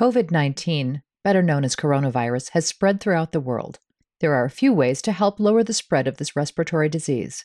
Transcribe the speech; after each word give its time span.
COVID 0.00 0.30
19, 0.30 1.02
better 1.22 1.42
known 1.42 1.62
as 1.62 1.76
coronavirus, 1.76 2.52
has 2.52 2.64
spread 2.64 3.00
throughout 3.00 3.32
the 3.32 3.38
world. 3.38 3.80
There 4.20 4.32
are 4.32 4.46
a 4.46 4.50
few 4.50 4.72
ways 4.72 5.02
to 5.02 5.12
help 5.12 5.38
lower 5.38 5.62
the 5.62 5.74
spread 5.74 6.06
of 6.08 6.16
this 6.16 6.34
respiratory 6.34 6.88
disease. 6.88 7.44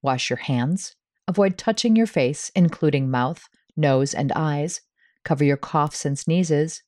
Wash 0.00 0.30
your 0.30 0.38
hands, 0.38 0.96
avoid 1.28 1.58
touching 1.58 1.94
your 1.94 2.06
face, 2.06 2.50
including 2.54 3.10
mouth, 3.10 3.50
nose, 3.76 4.14
and 4.14 4.32
eyes, 4.32 4.80
cover 5.26 5.44
your 5.44 5.58
coughs 5.58 6.06
and 6.06 6.18
sneezes, 6.18 6.82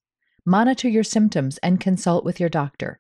monitor 0.46 0.88
your 0.88 1.04
symptoms, 1.04 1.58
and 1.58 1.78
consult 1.78 2.24
with 2.24 2.40
your 2.40 2.48
doctor. 2.48 2.98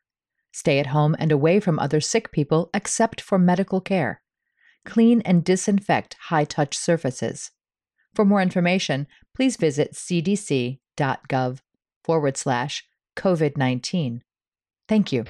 Stay 0.52 0.78
at 0.78 0.88
home 0.88 1.16
and 1.18 1.32
away 1.32 1.60
from 1.60 1.78
other 1.78 2.02
sick 2.02 2.30
people 2.30 2.68
except 2.74 3.22
for 3.22 3.38
medical 3.38 3.80
care. 3.80 4.20
Clean 4.84 5.22
and 5.22 5.42
disinfect 5.42 6.14
high 6.28 6.44
touch 6.44 6.76
surfaces. 6.76 7.52
For 8.14 8.26
more 8.26 8.42
information, 8.42 9.06
please 9.34 9.56
visit 9.56 9.94
cdc.gov 9.94 11.60
forward 12.06 12.36
slash 12.36 12.84
COVID 13.16 13.56
19. 13.56 14.22
Thank 14.88 15.12
you. 15.12 15.24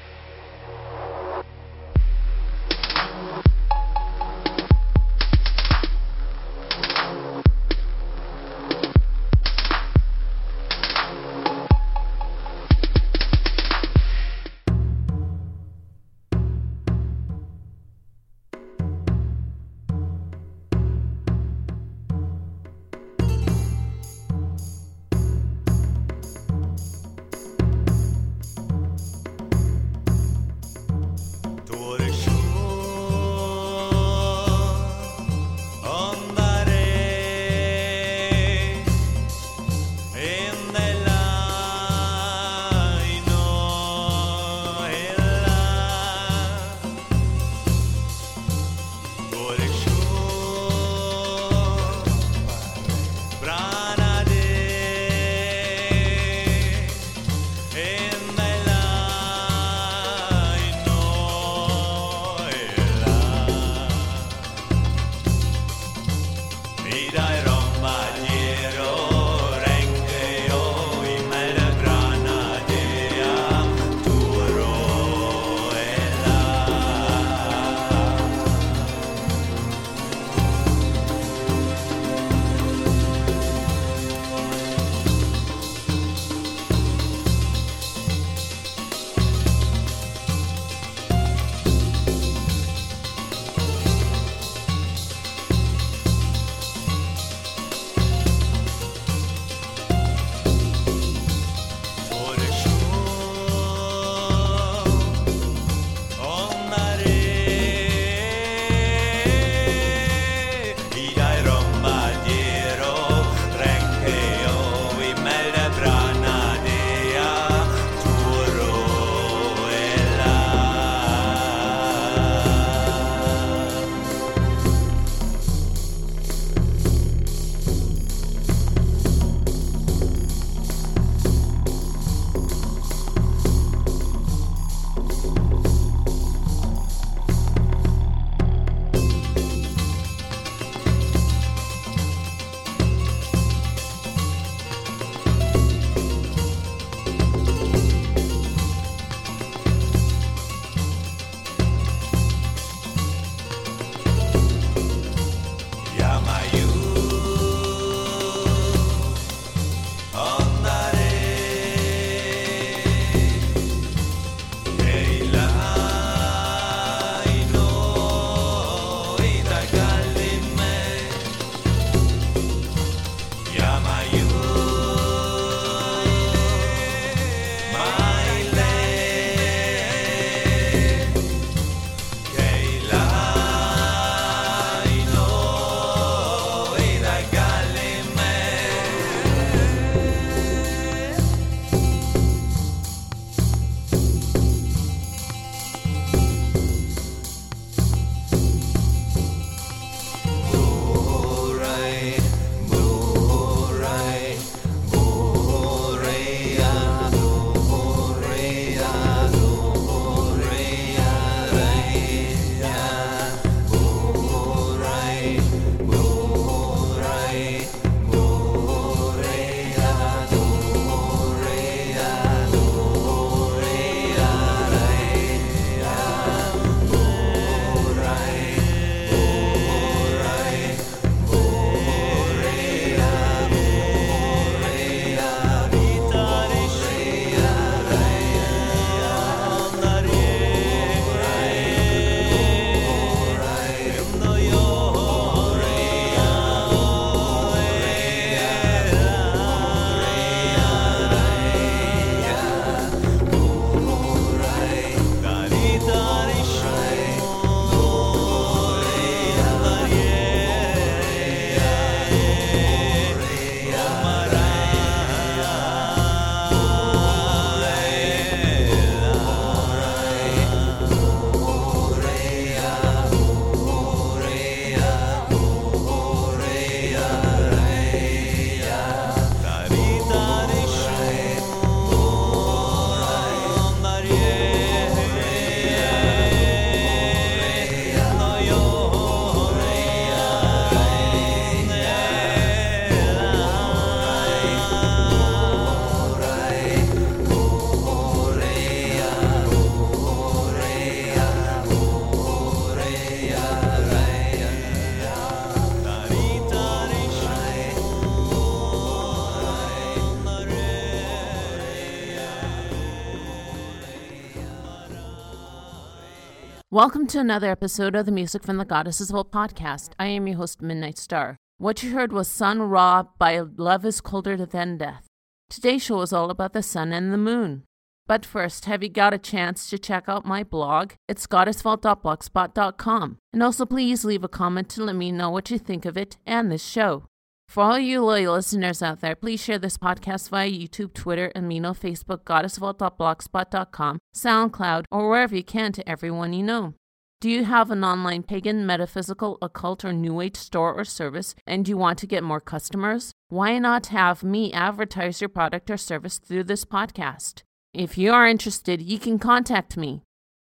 To 317.17 317.21
another 317.21 317.51
episode 317.51 317.95
of 317.95 318.05
the 318.05 318.13
Music 318.13 318.43
from 318.43 318.59
the 318.59 318.65
Goddesses 318.67 319.11
Vault 319.11 319.33
podcast. 319.33 319.93
I 319.99 320.05
am 320.09 320.27
your 320.27 320.37
host, 320.37 320.61
Midnight 320.61 320.99
Star. 320.99 321.39
What 321.57 321.83
you 321.83 321.93
heard 321.93 322.13
was 322.13 322.29
Sun 322.29 322.61
Ra 322.61 323.05
by 323.19 323.39
Love 323.39 323.87
is 323.87 324.03
Colder 324.03 324.37
Than 324.37 324.77
Death. 324.77 325.07
Today's 325.49 325.83
show 325.83 326.03
is 326.03 326.13
all 326.13 326.29
about 326.29 326.53
the 326.53 326.63
sun 326.63 326.93
and 326.93 327.15
the 327.15 327.17
moon. 327.17 327.63
But 328.07 328.27
first, 328.27 328.67
have 328.67 328.83
you 328.83 328.91
got 328.91 329.15
a 329.15 329.19
chance 329.19 329.71
to 329.71 329.79
check 329.79 330.05
out 330.09 330.27
my 330.27 330.45
blog? 330.45 330.93
It's 331.09 331.27
goddessvault.blogspot.com. 331.27 333.17
And 333.33 333.43
also, 333.43 333.65
please 333.65 334.05
leave 334.05 334.23
a 334.23 334.29
comment 334.29 334.69
to 334.71 334.85
let 334.85 334.97
me 334.97 335.11
know 335.11 335.31
what 335.31 335.51
you 335.51 335.59
think 335.59 335.87
of 335.87 335.97
it 335.97 336.19
and 336.27 336.53
this 336.53 336.63
show. 336.63 337.05
For 337.49 337.63
all 337.63 337.79
you 337.79 338.05
loyal 338.05 338.35
listeners 338.35 338.83
out 338.83 339.01
there, 339.01 339.17
please 339.17 339.43
share 339.43 339.59
this 339.59 339.79
podcast 339.79 340.29
via 340.29 340.51
YouTube, 340.51 340.93
Twitter, 340.93 341.33
Amino, 341.35 341.75
Facebook, 341.75 342.25
goddessvault.blogspot.com, 342.25 344.01
SoundCloud, 344.15 344.85
or 344.93 345.09
wherever 345.09 345.35
you 345.35 345.45
can 345.45 345.73
to 345.73 345.89
everyone 345.89 346.35
you 346.35 346.43
know. 346.43 346.75
Do 347.19 347.31
you 347.31 347.45
have 347.45 347.71
an 347.71 347.83
online 347.83 348.25
pagan, 348.25 348.67
metaphysical, 348.67 349.39
occult, 349.41 349.87
or 349.87 349.93
new 349.95 350.21
age 350.21 350.37
store 350.37 350.75
or 350.75 350.85
service 350.85 351.35
and 351.47 351.67
you 351.67 351.79
want 351.79 351.99
to 352.01 352.07
get 352.07 352.23
more 352.23 352.43
customers? 352.43 353.11
Why 353.31 353.59
not 353.59 353.87
have 353.87 354.23
me 354.23 354.53
advertise 354.53 355.23
your 355.23 355.31
product 355.31 355.71
or 355.71 355.79
service 355.79 356.19
through 356.19 356.45
this 356.45 356.67
podcast? 356.67 357.43
If 357.73 357.97
you 357.97 358.13
are 358.13 358.29
interested, 358.29 358.83
you 358.83 358.99
can 358.99 359.19
contact 359.19 359.79
me. 359.79 360.03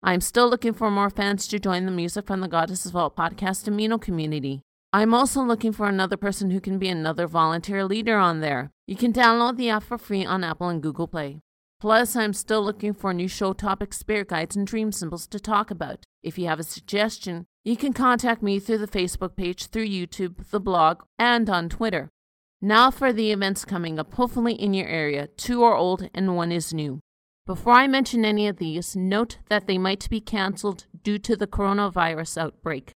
I'm 0.04 0.20
still 0.20 0.50
looking 0.50 0.74
for 0.74 0.92
more 0.92 1.10
fans 1.10 1.48
to 1.48 1.60
join 1.60 1.86
the 1.86 1.92
Music 1.92 2.28
from 2.28 2.42
the 2.42 2.50
Goddesses 2.50 2.92
Vault 2.92 3.16
podcast 3.16 3.70
Amino 3.70 4.00
community. 4.00 4.62
I'm 4.92 5.14
also 5.14 5.42
looking 5.42 5.72
for 5.72 5.88
another 5.88 6.18
person 6.18 6.52
who 6.52 6.60
can 6.60 6.78
be 6.80 6.90
another 6.90 7.28
volunteer 7.28 7.86
leader 7.86 8.18
on 8.18 8.42
there. 8.42 8.72
You 8.88 8.98
can 8.98 9.14
download 9.14 9.56
the 9.56 9.70
app 9.70 9.84
for 9.84 9.98
free 9.98 10.26
on 10.26 10.44
Apple 10.44 10.68
and 10.68 10.84
Google 10.84 11.08
Play. 11.08 11.40
Plus, 11.80 12.16
I'm 12.16 12.34
still 12.34 12.64
looking 12.64 12.94
for 12.94 13.14
new 13.14 13.28
show 13.28 13.54
topics, 13.54 14.00
spirit 14.00 14.30
guides, 14.30 14.56
and 14.56 14.66
dream 14.66 14.92
symbols 14.92 15.28
to 15.28 15.40
talk 15.40 15.70
about. 15.70 16.04
If 16.24 16.40
you 16.40 16.48
have 16.48 16.60
a 16.60 16.64
suggestion, 16.64 17.46
you 17.64 17.78
can 17.78 17.94
contact 17.94 18.42
me 18.42 18.60
through 18.60 18.80
the 18.80 18.88
Facebook 18.88 19.36
page, 19.36 19.68
through 19.68 19.88
YouTube, 19.88 20.50
the 20.50 20.60
blog, 20.60 21.04
and 21.20 21.50
on 21.50 21.70
Twitter. 21.70 22.10
Now 22.62 22.90
for 22.90 23.14
the 23.14 23.32
events 23.32 23.64
coming 23.64 24.00
up, 24.00 24.16
hopefully 24.16 24.54
in 24.54 24.74
your 24.74 24.88
area. 24.88 25.28
Two 25.28 25.64
are 25.64 25.76
old 25.76 26.10
and 26.16 26.36
one 26.36 26.52
is 26.52 26.74
new. 26.74 27.00
Before 27.46 27.74
I 27.74 27.88
mention 27.88 28.26
any 28.26 28.48
of 28.48 28.58
these, 28.58 28.96
note 28.96 29.38
that 29.50 29.68
they 29.68 29.78
might 29.78 30.10
be 30.10 30.20
cancelled 30.20 30.86
due 31.04 31.20
to 31.20 31.36
the 31.36 31.48
coronavirus 31.48 32.40
outbreak. 32.40 32.92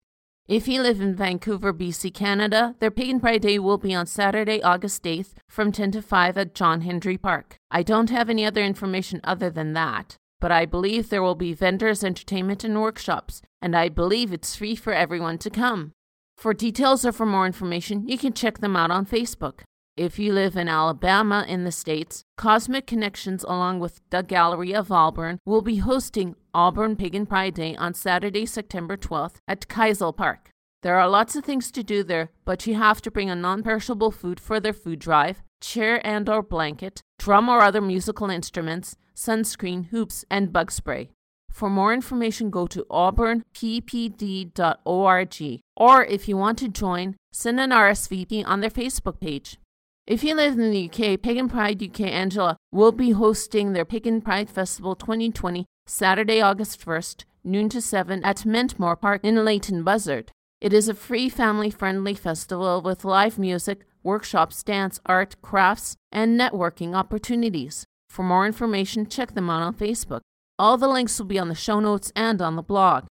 If 0.48 0.66
you 0.66 0.82
live 0.82 1.02
in 1.02 1.14
Vancouver, 1.14 1.74
BC, 1.74 2.14
Canada, 2.14 2.74
their 2.80 2.90
Pagan 2.90 3.20
Pride 3.20 3.42
Day 3.42 3.60
will 3.60 3.78
be 3.78 3.94
on 3.94 4.06
Saturday, 4.06 4.64
August 4.64 5.04
8th 5.04 5.34
from 5.50 5.74
10 5.74 5.92
to 5.92 6.02
5 6.02 6.38
at 6.38 6.56
John 6.56 6.82
Hendry 6.82 7.18
Park. 7.18 7.58
I 7.70 7.84
don't 7.84 8.10
have 8.12 8.30
any 8.30 8.46
other 8.46 8.64
information 8.64 9.20
other 9.26 9.50
than 9.50 9.74
that, 9.74 10.16
but 10.40 10.50
I 10.50 10.66
believe 10.66 11.10
there 11.10 11.22
will 11.22 11.36
be 11.36 11.52
vendors, 11.52 12.02
entertainment, 12.02 12.64
and 12.64 12.82
workshops, 12.82 13.42
and 13.62 13.76
I 13.76 13.90
believe 13.90 14.32
it's 14.32 14.56
free 14.56 14.78
for 14.78 14.94
everyone 14.94 15.38
to 15.40 15.50
come. 15.50 15.92
For 16.38 16.54
details 16.54 17.06
or 17.06 17.12
for 17.12 17.26
more 17.26 17.46
information, 17.46 18.08
you 18.08 18.18
can 18.18 18.32
check 18.32 18.60
them 18.60 18.78
out 18.78 18.90
on 18.90 19.06
Facebook. 19.06 19.64
If 19.98 20.18
you 20.18 20.32
live 20.32 20.56
in 20.56 20.70
Alabama 20.70 21.44
in 21.46 21.66
the 21.66 21.74
States, 21.74 22.24
Cosmic 22.38 22.88
Connections, 22.88 23.44
along 23.44 23.80
with 23.80 24.00
the 24.12 24.22
Gallery 24.22 24.74
of 24.74 24.94
Auburn, 24.94 25.40
will 25.44 25.62
be 25.62 25.78
hosting 25.78 26.38
Auburn 26.58 26.96
Pagan 26.96 27.28
Pride 27.28 27.54
Day 27.54 27.76
on 27.76 27.94
Saturday, 27.94 28.44
September 28.44 28.98
12th 28.98 29.36
at 29.48 29.68
Kiesel 29.68 30.18
Park. 30.18 30.50
There 30.82 30.98
are 30.98 31.08
lots 31.08 31.36
of 31.36 31.46
things 31.46 31.72
to 31.72 31.84
do 31.84 32.04
there, 32.04 32.32
but 32.46 32.66
you 32.66 32.74
have 32.74 33.00
to 33.04 33.12
bring 33.12 33.30
a 33.30 33.36
non-perishable 33.36 34.10
food 34.10 34.40
for 34.40 34.60
their 34.60 34.74
food 34.74 34.98
drive, 34.98 35.44
chair 35.62 36.02
and 36.04 36.28
or 36.28 36.42
blanket, 36.42 37.04
drum 37.20 37.48
or 37.48 37.62
other 37.62 37.80
musical 37.80 38.32
instruments, 38.32 38.98
sunscreen, 39.16 39.90
hoops, 39.90 40.26
and 40.32 40.52
bug 40.52 40.72
spray. 40.72 41.12
For 41.52 41.70
more 41.70 41.94
information, 41.94 42.50
go 42.50 42.66
to 42.66 42.88
auburnppd.org. 42.90 45.62
Or 45.76 46.06
if 46.06 46.28
you 46.28 46.38
want 46.38 46.58
to 46.58 46.70
join, 46.70 47.18
send 47.32 47.60
an 47.60 47.70
RSVP 47.70 48.44
on 48.48 48.62
their 48.62 48.72
Facebook 48.72 49.20
page. 49.20 49.60
If 50.08 50.24
you 50.24 50.34
live 50.34 50.54
in 50.54 50.72
the 50.72 50.90
UK, 50.90 51.22
Pagan 51.22 51.50
Pride 51.50 51.84
UK 51.84 52.02
Angela 52.02 52.58
will 52.72 52.92
be 52.92 53.12
hosting 53.12 53.74
their 53.74 53.86
Pagan 53.86 54.22
Pride 54.22 54.50
Festival 54.50 54.96
2020 54.96 55.68
Saturday, 55.90 56.42
August 56.42 56.86
1st, 56.86 57.24
noon 57.46 57.70
to 57.70 57.80
7 57.80 58.22
at 58.26 58.46
Mentmore 58.46 59.00
Park 59.00 59.22
in 59.24 59.46
Leighton 59.46 59.84
Buzzard. 59.84 60.32
It 60.60 60.74
is 60.74 60.90
a 60.90 60.94
free 60.94 61.30
family 61.30 61.70
friendly 61.70 62.14
festival 62.14 62.82
with 62.82 63.06
live 63.06 63.40
music, 63.40 63.86
workshops, 64.04 64.62
dance, 64.64 65.00
art, 65.06 65.42
crafts, 65.42 65.96
and 66.12 66.38
networking 66.38 66.94
opportunities. 66.94 67.86
For 68.10 68.24
more 68.24 68.46
information, 68.46 69.08
check 69.08 69.34
them 69.34 69.50
out 69.50 69.62
on 69.62 69.76
Facebook. 69.76 70.20
All 70.60 70.78
the 70.78 70.90
links 70.90 71.18
will 71.20 71.26
be 71.26 71.40
on 71.40 71.48
the 71.48 71.56
show 71.56 71.80
notes 71.80 72.12
and 72.18 72.42
on 72.42 72.58
the 72.58 72.62
blog. 72.62 73.06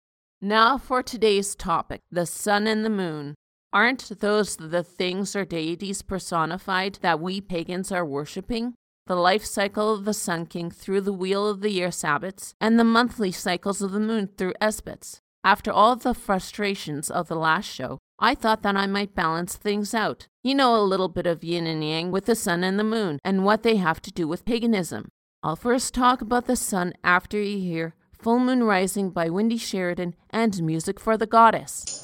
Now 0.42 0.76
for 0.76 1.00
today's 1.00 1.54
topic 1.54 2.00
the 2.10 2.26
sun 2.26 2.66
and 2.66 2.84
the 2.84 2.90
moon. 2.90 3.36
Aren't 3.72 4.18
those 4.18 4.56
the 4.56 4.82
things 4.82 5.36
or 5.36 5.44
deities 5.44 6.02
personified 6.02 6.98
that 7.02 7.20
we 7.20 7.40
pagans 7.40 7.92
are 7.92 8.04
worshipping? 8.04 8.74
The 9.06 9.16
life 9.16 9.44
cycle 9.44 9.92
of 9.92 10.06
the 10.06 10.14
Sun 10.14 10.46
King 10.46 10.70
through 10.70 11.02
the 11.02 11.12
wheel 11.12 11.46
of 11.46 11.60
the 11.60 11.70
year 11.70 11.88
Sabbats, 11.88 12.54
and 12.58 12.78
the 12.78 12.84
monthly 12.84 13.30
cycles 13.30 13.82
of 13.82 13.92
the 13.92 14.00
moon 14.00 14.30
through 14.38 14.54
Esbats. 14.62 15.20
After 15.44 15.70
all 15.70 15.94
the 15.94 16.14
frustrations 16.14 17.10
of 17.10 17.28
the 17.28 17.36
last 17.36 17.66
show, 17.66 17.98
I 18.18 18.34
thought 18.34 18.62
that 18.62 18.76
I 18.76 18.86
might 18.86 19.14
balance 19.14 19.56
things 19.56 19.92
out. 19.92 20.28
You 20.42 20.54
know, 20.54 20.74
a 20.74 20.80
little 20.80 21.08
bit 21.10 21.26
of 21.26 21.44
yin 21.44 21.66
and 21.66 21.84
yang 21.84 22.12
with 22.12 22.24
the 22.24 22.34
sun 22.34 22.64
and 22.64 22.78
the 22.78 22.84
moon, 22.84 23.18
and 23.22 23.44
what 23.44 23.62
they 23.62 23.76
have 23.76 24.00
to 24.02 24.10
do 24.10 24.26
with 24.26 24.46
paganism. 24.46 25.10
I'll 25.42 25.54
first 25.54 25.92
talk 25.92 26.22
about 26.22 26.46
the 26.46 26.56
sun 26.56 26.94
after 27.04 27.38
you 27.38 27.58
hear 27.58 27.94
Full 28.18 28.38
Moon 28.38 28.64
Rising 28.64 29.10
by 29.10 29.28
Wendy 29.28 29.58
Sheridan 29.58 30.14
and 30.30 30.62
Music 30.62 30.98
for 30.98 31.18
the 31.18 31.26
Goddess. 31.26 32.03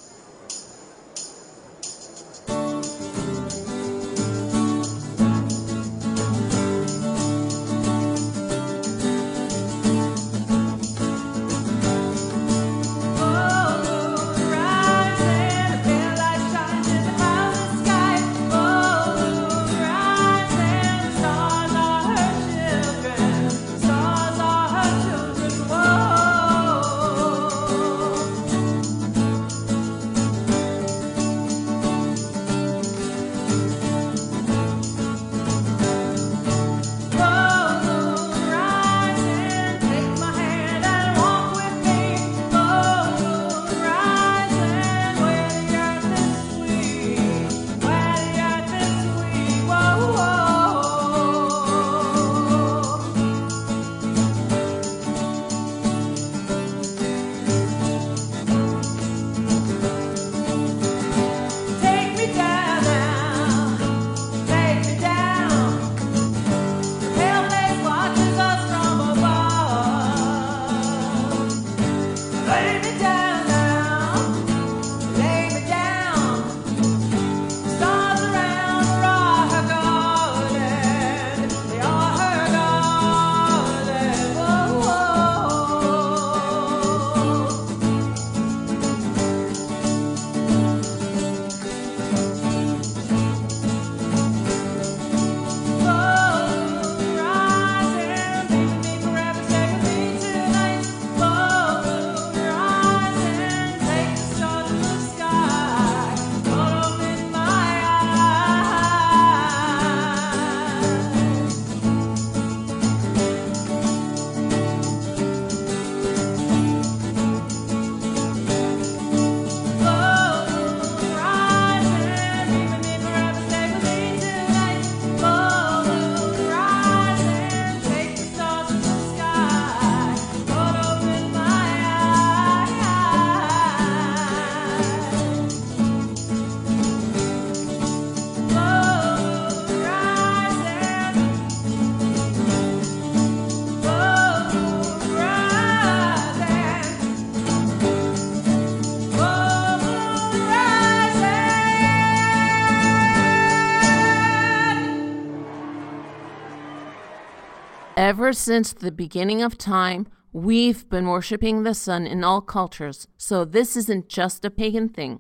Ever 158.31 158.37
since 158.37 158.73
the 158.73 158.93
beginning 158.93 159.43
of 159.43 159.59
time, 159.59 160.07
we've 160.33 160.89
been 160.89 161.09
worshiping 161.09 161.65
the 161.65 161.75
sun 161.75 162.07
in 162.07 162.23
all 162.23 162.41
cultures, 162.41 163.09
so 163.17 163.45
this 163.45 163.77
isn't 163.77 164.09
just 164.09 164.45
a 164.45 164.51
pagan 164.53 164.89
thing. 164.89 165.19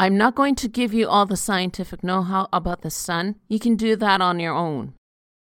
I'm 0.00 0.18
not 0.18 0.34
going 0.34 0.56
to 0.56 0.66
give 0.66 0.92
you 0.92 1.08
all 1.08 1.24
the 1.24 1.36
scientific 1.36 2.02
know 2.02 2.22
how 2.22 2.48
about 2.52 2.82
the 2.82 2.90
sun, 2.90 3.36
you 3.46 3.60
can 3.60 3.76
do 3.76 3.94
that 3.94 4.20
on 4.20 4.40
your 4.40 4.54
own. 4.54 4.94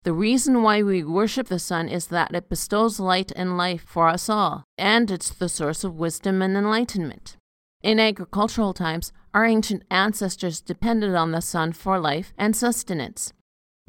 The 0.02 0.14
reason 0.14 0.64
why 0.64 0.82
we 0.82 1.04
worship 1.04 1.48
the 1.48 1.60
sun 1.60 1.90
is 1.90 2.08
that 2.08 2.34
it 2.34 2.50
bestows 2.50 3.00
light 3.00 3.32
and 3.36 3.56
life 3.56 3.84
for 3.86 4.08
us 4.08 4.28
all, 4.28 4.64
and 4.76 5.12
it's 5.12 5.30
the 5.30 5.48
source 5.48 5.84
of 5.84 6.00
wisdom 6.00 6.42
and 6.42 6.58
enlightenment. 6.58 7.38
In 7.84 8.00
agricultural 8.00 8.74
times, 8.74 9.14
our 9.32 9.46
ancient 9.46 9.84
ancestors 9.92 10.60
depended 10.60 11.14
on 11.14 11.34
the 11.34 11.42
sun 11.42 11.72
for 11.72 12.00
life 12.00 12.34
and 12.36 12.56
sustenance. 12.56 13.32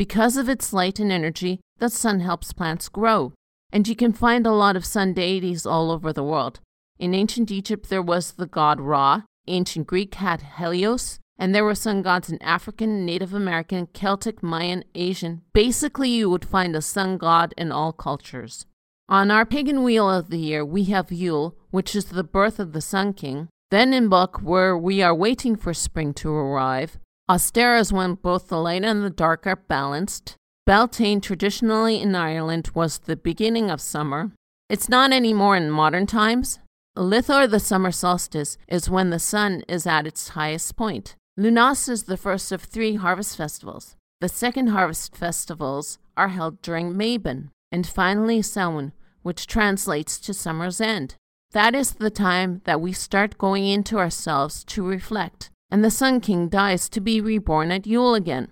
Because 0.01 0.39
of 0.39 0.49
its 0.49 0.73
light 0.73 0.99
and 0.99 1.13
energy, 1.13 1.61
the 1.79 1.91
sun 1.91 2.21
helps 2.21 2.55
plants 2.55 2.89
grow, 2.89 3.35
and 3.71 3.87
you 3.87 3.95
can 3.95 4.15
find 4.15 4.47
a 4.47 4.51
lot 4.51 4.75
of 4.75 4.87
sun 4.87 5.13
deities 5.13 5.67
all 5.67 5.91
over 5.91 6.11
the 6.11 6.25
world. 6.25 6.59
In 6.99 7.13
ancient 7.13 7.51
Egypt, 7.51 7.91
there 7.91 8.01
was 8.01 8.33
the 8.33 8.47
god 8.47 8.81
Ra, 8.81 9.25
ancient 9.47 9.87
Greek 9.87 10.15
had 10.15 10.57
Helios, 10.57 11.19
and 11.39 11.55
there 11.55 11.67
were 11.67 11.75
sun 11.75 12.01
gods 12.01 12.31
in 12.31 12.41
African, 12.43 13.05
Native 13.05 13.35
American, 13.35 13.89
Celtic, 13.89 14.43
Mayan, 14.43 14.85
Asian. 14.95 15.43
Basically, 15.53 16.09
you 16.09 16.31
would 16.31 16.47
find 16.47 16.75
a 16.75 16.81
sun 16.81 17.19
god 17.19 17.53
in 17.59 17.71
all 17.71 17.93
cultures. 17.93 18.65
On 19.11 19.31
our 19.31 19.45
pagan 19.45 19.83
wheel 19.83 20.09
of 20.09 20.31
the 20.31 20.39
year, 20.39 20.65
we 20.65 20.85
have 20.85 21.13
Yule, 21.13 21.59
which 21.71 21.95
is 21.95 22.07
the 22.07 22.25
birth 22.25 22.59
of 22.59 22.73
the 22.73 22.81
Sun 22.81 23.13
King. 23.13 23.49
Then 23.71 23.93
Imbolc, 23.93 24.41
where 24.41 24.79
we 24.79 25.03
are 25.03 25.15
waiting 25.15 25.57
for 25.57 25.75
spring 25.75 26.15
to 26.15 26.31
arrive. 26.31 26.99
Ostara 27.31 27.79
is 27.79 27.93
when 27.93 28.15
both 28.15 28.49
the 28.49 28.59
light 28.59 28.83
and 28.83 29.05
the 29.05 29.09
dark 29.09 29.47
are 29.47 29.55
balanced. 29.55 30.35
Beltane, 30.67 31.21
traditionally 31.21 32.03
in 32.03 32.17
Ireland, 32.17 32.73
was 32.75 32.99
the 32.99 33.15
beginning 33.15 33.71
of 33.71 33.81
summer. 33.81 34.33
It's 34.69 34.89
not 34.89 35.13
anymore 35.13 35.55
in 35.55 35.71
modern 35.71 36.07
times. 36.07 36.59
Litha, 36.99 37.49
the 37.49 37.61
summer 37.61 37.93
solstice, 37.93 38.59
is 38.67 38.91
when 38.91 39.11
the 39.11 39.21
sun 39.21 39.63
is 39.69 39.87
at 39.87 40.09
its 40.09 40.31
highest 40.31 40.75
point. 40.75 41.15
Lughnasadh 41.39 41.91
is 41.91 42.03
the 42.03 42.17
first 42.17 42.51
of 42.51 42.63
three 42.63 42.97
harvest 42.97 43.37
festivals. 43.37 43.95
The 44.21 44.29
second 44.29 44.71
harvest 44.71 45.15
festivals 45.15 46.01
are 46.17 46.31
held 46.31 46.61
during 46.63 46.95
Mabon, 46.95 47.51
and 47.71 47.87
finally 47.87 48.43
Samhain, 48.43 48.91
which 49.23 49.47
translates 49.47 50.19
to 50.19 50.35
summer's 50.35 50.81
end. 50.81 51.15
That 51.53 51.77
is 51.77 51.93
the 51.93 52.11
time 52.11 52.63
that 52.65 52.81
we 52.81 52.93
start 52.93 53.39
going 53.39 53.69
into 53.69 53.99
ourselves 53.99 54.65
to 54.65 54.85
reflect, 54.85 55.50
and 55.71 55.85
the 55.85 55.91
Sun 55.91 56.21
King 56.21 56.49
dies 56.49 56.89
to 56.89 57.01
be 57.01 57.21
reborn 57.21 57.71
at 57.71 57.87
Yule 57.87 58.15
again. 58.15 58.49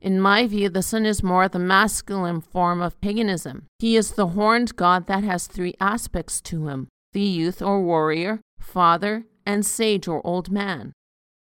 In 0.00 0.20
my 0.20 0.46
view, 0.46 0.68
the 0.68 0.82
sun 0.82 1.06
is 1.06 1.22
more 1.22 1.48
the 1.48 1.58
masculine 1.58 2.40
form 2.40 2.80
of 2.80 3.00
paganism. 3.00 3.66
He 3.78 3.96
is 3.96 4.12
the 4.12 4.28
horned 4.28 4.76
god 4.76 5.06
that 5.06 5.24
has 5.24 5.46
three 5.46 5.74
aspects 5.80 6.40
to 6.42 6.68
him 6.68 6.88
the 7.12 7.22
youth 7.22 7.62
or 7.62 7.82
warrior, 7.82 8.40
father, 8.60 9.24
and 9.46 9.64
sage 9.64 10.06
or 10.06 10.24
old 10.26 10.50
man. 10.50 10.92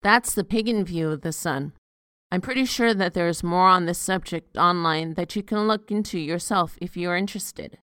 That's 0.01 0.33
the 0.33 0.45
pagan 0.45 0.85
view 0.85 1.09
of 1.09 1.21
the 1.21 1.33
sun. 1.33 1.73
I'm 2.31 2.39
pretty 2.39 2.63
sure 2.63 2.93
that 2.93 3.13
there 3.13 3.27
is 3.27 3.43
more 3.43 3.67
on 3.67 3.85
this 3.85 3.97
subject 3.97 4.55
online 4.55 5.15
that 5.15 5.35
you 5.35 5.43
can 5.43 5.67
look 5.67 5.91
into 5.91 6.17
yourself 6.17 6.77
if 6.79 6.95
you 6.95 7.09
are 7.09 7.17
interested. 7.17 7.79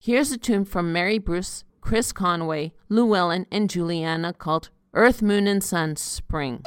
Here's 0.00 0.32
a 0.32 0.38
tune 0.38 0.64
from 0.64 0.92
Mary 0.92 1.18
Bruce 1.18 1.64
Chris 1.80 2.12
Conway, 2.12 2.72
Llewellyn, 2.88 3.46
and 3.52 3.70
Julianna 3.70 4.32
called 4.32 4.70
Earth, 4.96 5.22
Moon, 5.22 5.48
and 5.48 5.62
Sun 5.62 5.96
Spring. 5.96 6.62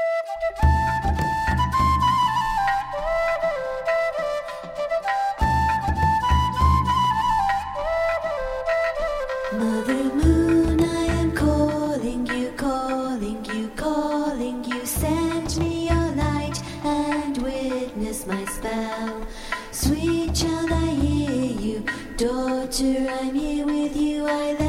Mother 9.53 10.03
Moon, 10.13 10.83
I 10.83 11.05
am 11.05 11.31
calling 11.31 12.27
you, 12.27 12.51
calling 12.57 13.45
you, 13.45 13.69
calling 13.77 14.63
you. 14.65 14.85
Send 14.85 15.57
me 15.57 15.87
your 15.87 16.11
light 16.15 16.61
and 16.83 17.37
witness 17.37 18.27
my 18.27 18.43
spell. 18.43 19.25
Sweet 19.71 20.43
I 20.43 20.85
hear 20.89 21.59
you. 21.61 21.85
Daughter, 22.17 23.07
I'm 23.21 23.33
here 23.33 23.65
with 23.65 23.95
you. 23.95 24.27
I 24.27 24.66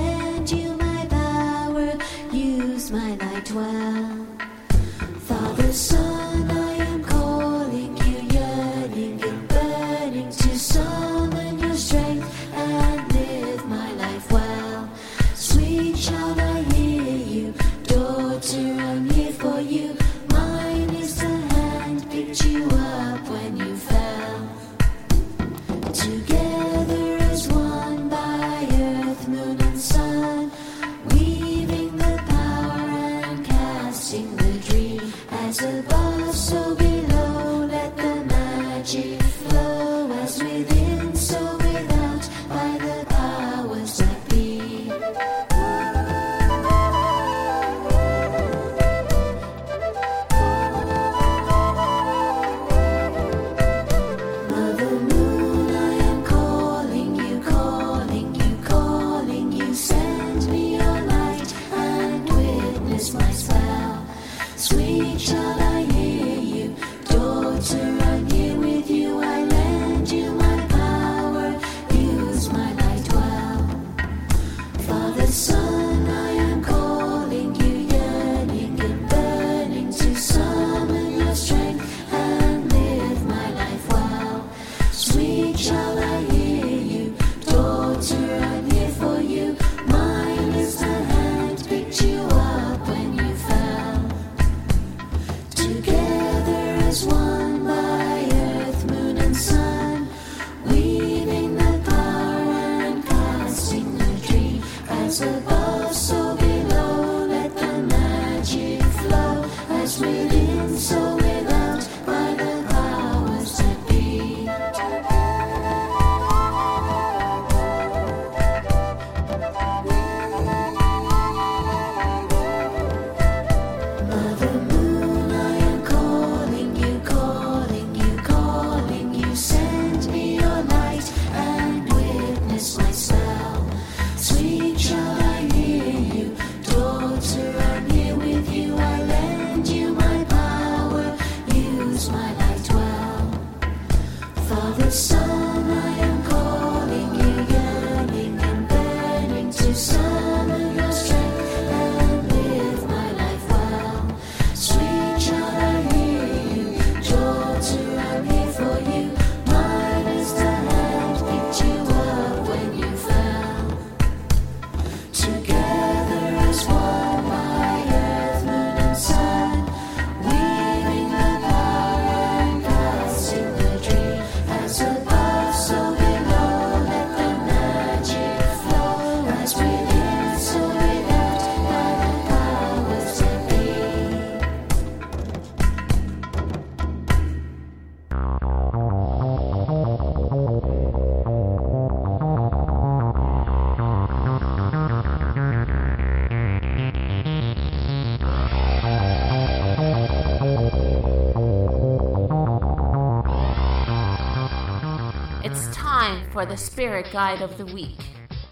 time 205.74 206.28
for 206.32 206.44
the 206.44 206.56
spirit 206.56 207.06
guide 207.12 207.42
of 207.42 207.56
the 207.58 207.66
week. 207.66 208.00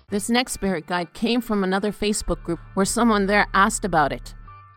This 0.09 0.31
next 0.31 0.53
spirit 0.53 0.87
guide 0.87 1.13
came 1.15 1.41
from 1.41 1.65
another 1.65 1.91
Facebook 1.91 2.43
group 2.45 2.61
where 2.75 2.87
someone 2.87 3.27
there 3.27 3.49
asked 3.55 3.85
about 3.85 4.13
it. 4.13 4.35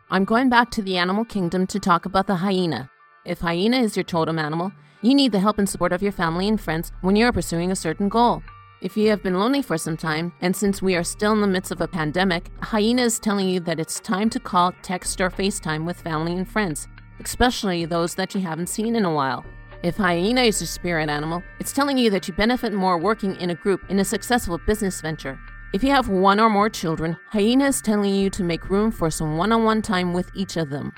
I'm 0.09 0.25
going 0.25 0.49
back 0.49 0.71
to 0.71 0.81
the 0.81 0.97
animal 0.97 1.23
kingdom 1.23 1.67
to 1.67 1.79
talk 1.79 2.05
about 2.05 2.25
the 2.25 2.37
hyena. 2.37 2.89
If 3.25 3.41
hyena 3.41 3.77
is 3.77 3.95
your 3.95 4.03
totem 4.03 4.39
animal, 4.39 4.71
you 5.03 5.13
need 5.13 5.31
the 5.31 5.39
help 5.39 5.59
and 5.59 5.69
support 5.69 5.93
of 5.93 6.01
your 6.01 6.11
family 6.11 6.47
and 6.47 6.59
friends 6.59 6.91
when 7.01 7.15
you 7.15 7.25
are 7.25 7.31
pursuing 7.31 7.71
a 7.71 7.75
certain 7.75 8.09
goal. 8.09 8.41
If 8.81 8.97
you 8.97 9.09
have 9.09 9.21
been 9.21 9.37
lonely 9.37 9.61
for 9.61 9.77
some 9.77 9.97
time, 9.97 10.33
and 10.41 10.55
since 10.55 10.81
we 10.81 10.95
are 10.95 11.03
still 11.03 11.33
in 11.33 11.41
the 11.41 11.47
midst 11.47 11.71
of 11.71 11.81
a 11.81 11.87
pandemic, 11.87 12.49
Hyena 12.61 13.03
is 13.03 13.19
telling 13.19 13.49
you 13.49 13.59
that 13.61 13.79
it's 13.79 13.99
time 13.99 14.29
to 14.31 14.39
call, 14.39 14.73
text, 14.81 15.21
or 15.21 15.29
FaceTime 15.29 15.85
with 15.85 16.01
family 16.01 16.33
and 16.33 16.49
friends, 16.49 16.87
especially 17.19 17.85
those 17.85 18.15
that 18.15 18.33
you 18.33 18.41
haven't 18.41 18.67
seen 18.67 18.95
in 18.95 19.05
a 19.05 19.13
while. 19.13 19.45
If 19.81 19.95
Hyena 19.95 20.41
is 20.41 20.59
your 20.59 20.67
spirit 20.67 21.09
animal, 21.09 21.41
it's 21.57 21.71
telling 21.71 21.97
you 21.97 22.09
that 22.09 22.27
you 22.27 22.33
benefit 22.33 22.73
more 22.73 22.97
working 22.97 23.37
in 23.37 23.51
a 23.51 23.55
group 23.55 23.89
in 23.89 23.99
a 23.99 24.03
successful 24.03 24.57
business 24.57 24.99
venture. 24.99 25.39
If 25.71 25.85
you 25.85 25.91
have 25.91 26.09
one 26.09 26.41
or 26.41 26.49
more 26.49 26.69
children, 26.69 27.15
Hyena 27.31 27.67
is 27.67 27.81
telling 27.81 28.13
you 28.13 28.29
to 28.31 28.43
make 28.43 28.69
room 28.69 28.91
for 28.91 29.09
some 29.09 29.37
one 29.37 29.53
on 29.53 29.63
one 29.63 29.81
time 29.81 30.11
with 30.11 30.29
each 30.35 30.57
of 30.57 30.69
them. 30.69 30.91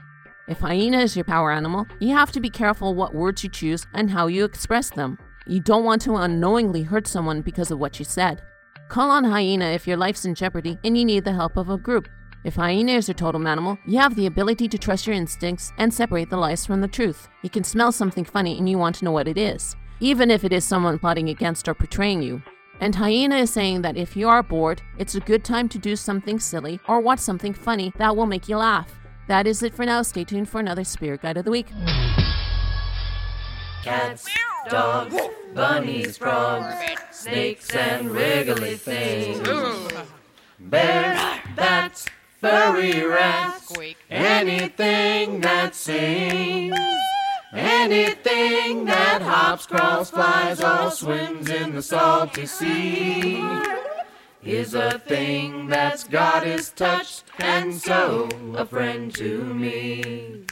If 0.48 0.60
hyena 0.60 0.98
is 0.98 1.16
your 1.16 1.26
power 1.26 1.52
animal, 1.52 1.86
you 2.00 2.16
have 2.16 2.32
to 2.32 2.42
be 2.42 2.50
careful 2.50 2.96
what 2.96 3.14
words 3.14 3.44
you 3.44 3.50
choose 3.52 3.86
and 3.94 4.10
how 4.10 4.26
you 4.26 4.46
express 4.46 4.90
them. 4.90 5.20
You 5.46 5.60
don't 5.60 5.86
want 5.86 6.02
to 6.02 6.16
unknowingly 6.16 6.82
hurt 6.82 7.06
someone 7.06 7.42
because 7.42 7.70
of 7.70 7.78
what 7.78 8.00
you 8.00 8.06
said. 8.06 8.42
Call 8.90 9.12
on 9.12 9.24
hyena 9.24 9.66
if 9.66 9.88
your 9.88 9.98
life's 9.98 10.26
in 10.26 10.34
jeopardy 10.34 10.80
and 10.84 10.98
you 10.98 11.06
need 11.06 11.24
the 11.24 11.34
help 11.34 11.56
of 11.56 11.70
a 11.70 11.78
group. 11.78 12.10
If 12.44 12.56
hyena 12.56 12.94
is 12.94 13.08
your 13.08 13.14
totem 13.14 13.46
animal, 13.46 13.78
you 13.86 14.00
have 14.00 14.16
the 14.16 14.26
ability 14.26 14.68
to 14.70 14.78
trust 14.80 15.06
your 15.06 15.16
instincts 15.16 15.72
and 15.78 15.94
separate 15.94 16.32
the 16.32 16.38
lies 16.38 16.66
from 16.66 16.82
the 16.82 16.88
truth. 16.88 17.30
You 17.44 17.52
can 17.52 17.64
smell 17.64 17.92
something 17.92 18.26
funny 18.26 18.58
and 18.58 18.68
you 18.68 18.80
want 18.80 18.96
to 18.96 19.06
know 19.06 19.12
what 19.12 19.28
it 19.28 19.38
is, 19.38 19.76
even 20.00 20.32
if 20.32 20.44
it 20.44 20.52
is 20.52 20.66
someone 20.66 20.98
plotting 20.98 21.30
against 21.30 21.68
or 21.68 21.76
betraying 21.76 22.24
you. 22.24 22.42
And 22.80 22.96
hyena 22.96 23.38
is 23.38 23.54
saying 23.54 23.84
that 23.84 23.96
if 23.96 24.18
you 24.18 24.28
are 24.28 24.42
bored, 24.42 24.82
it's 24.98 25.14
a 25.14 25.20
good 25.20 25.44
time 25.44 25.70
to 25.70 25.78
do 25.78 25.96
something 25.96 26.40
silly 26.40 26.80
or 26.88 27.00
watch 27.00 27.20
something 27.20 27.54
funny 27.54 27.94
that 27.98 28.18
will 28.18 28.26
make 28.26 28.50
you 28.50 28.58
laugh. 28.58 28.92
That 29.28 29.46
is 29.46 29.62
it 29.62 29.76
for 29.76 29.86
now. 29.86 30.02
Stay 30.02 30.24
tuned 30.24 30.50
for 30.50 30.60
another 30.60 30.84
Spirit 30.84 31.22
Guide 31.22 31.38
of 31.38 31.46
the 31.46 31.52
Week. 31.52 31.68
Cats, 33.84 34.28
dogs, 34.68 35.16
bunnies, 35.54 36.18
frogs, 36.18 36.76
snakes, 37.12 37.70
and 37.76 38.10
wriggly 38.10 38.78
things. 38.78 39.48
Bears, 40.60 41.40
bats, 41.56 42.08
furry 42.42 43.06
rats, 43.06 43.72
anything 44.10 45.42
that 45.42 45.76
sings. 45.76 46.76
Anything 47.54 48.86
that 48.86 49.22
hops, 49.22 49.66
crawls, 49.68 50.10
flies, 50.10 50.64
or 50.64 50.90
swims 50.90 51.50
in 51.50 51.76
the 51.76 51.82
salty 51.82 52.46
sea 52.46 53.44
is 54.42 54.74
a 54.74 54.98
thing 55.00 55.68
that's 55.68 56.06
got 56.06 56.44
his 56.44 56.70
touch, 56.70 57.22
and 57.40 57.74
so 57.74 58.30
a 58.56 58.66
friend 58.66 59.14
to 59.16 59.44
me. 59.44 60.46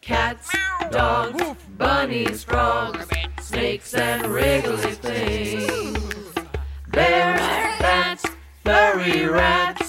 Cats, 0.00 0.50
dogs, 0.90 1.42
bunnies, 1.76 2.44
frogs, 2.44 3.06
snakes, 3.40 3.92
and 3.92 4.26
wriggly 4.26 4.92
things. 4.92 6.32
Bears, 6.88 7.40
bats, 7.80 8.24
furry 8.64 9.26
rats, 9.26 9.79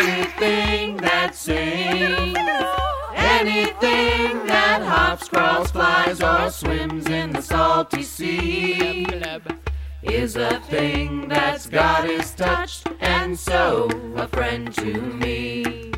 anything 0.00 0.96
that 0.98 1.34
sings. 1.34 2.36
Anything 3.14 4.46
that 4.46 4.82
hops, 4.82 5.28
crawls, 5.28 5.70
flies, 5.70 6.20
or 6.22 6.50
swims 6.50 7.06
in 7.06 7.32
the 7.32 7.42
salty 7.42 8.02
sea 8.02 9.06
is 10.02 10.36
a 10.36 10.60
thing 10.60 11.28
that's 11.28 11.66
got 11.66 12.08
his 12.08 12.32
touch, 12.32 12.82
and 13.00 13.38
so 13.38 13.88
a 14.16 14.26
friend 14.28 14.72
to 14.74 15.00
me. 15.00 15.92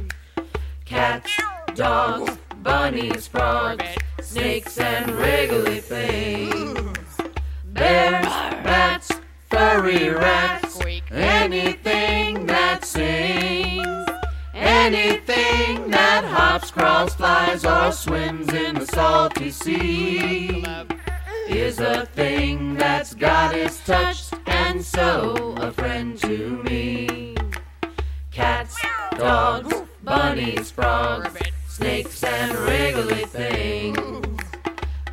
Cats, 0.84 1.30
dogs, 1.74 2.36
bunnies, 2.62 3.26
frogs, 3.28 3.84
snakes, 4.20 4.78
and 4.78 5.10
wriggly 5.12 5.80
things. 5.80 6.88
Bears, 7.64 8.26
bats, 8.64 9.10
furry 9.50 10.10
rats, 10.10 10.80
anything 11.10 11.81
Anything 14.84 15.90
that 15.92 16.24
hops, 16.24 16.72
crawls, 16.72 17.14
flies, 17.14 17.64
or 17.64 17.92
swims 17.92 18.52
in 18.52 18.74
the 18.74 18.86
salty 18.86 19.48
sea 19.52 20.64
is 21.48 21.78
a 21.78 22.06
thing 22.06 22.74
that's 22.74 23.14
got 23.14 23.54
its 23.54 23.78
touch, 23.84 24.24
and 24.46 24.84
so 24.84 25.54
a 25.58 25.70
friend 25.70 26.18
to 26.22 26.60
me. 26.64 27.36
Cats, 28.32 28.76
dogs, 29.16 29.72
bunnies, 30.02 30.72
frogs, 30.72 31.32
snakes, 31.68 32.24
and 32.24 32.52
wriggly 32.52 33.24
things. 33.26 34.26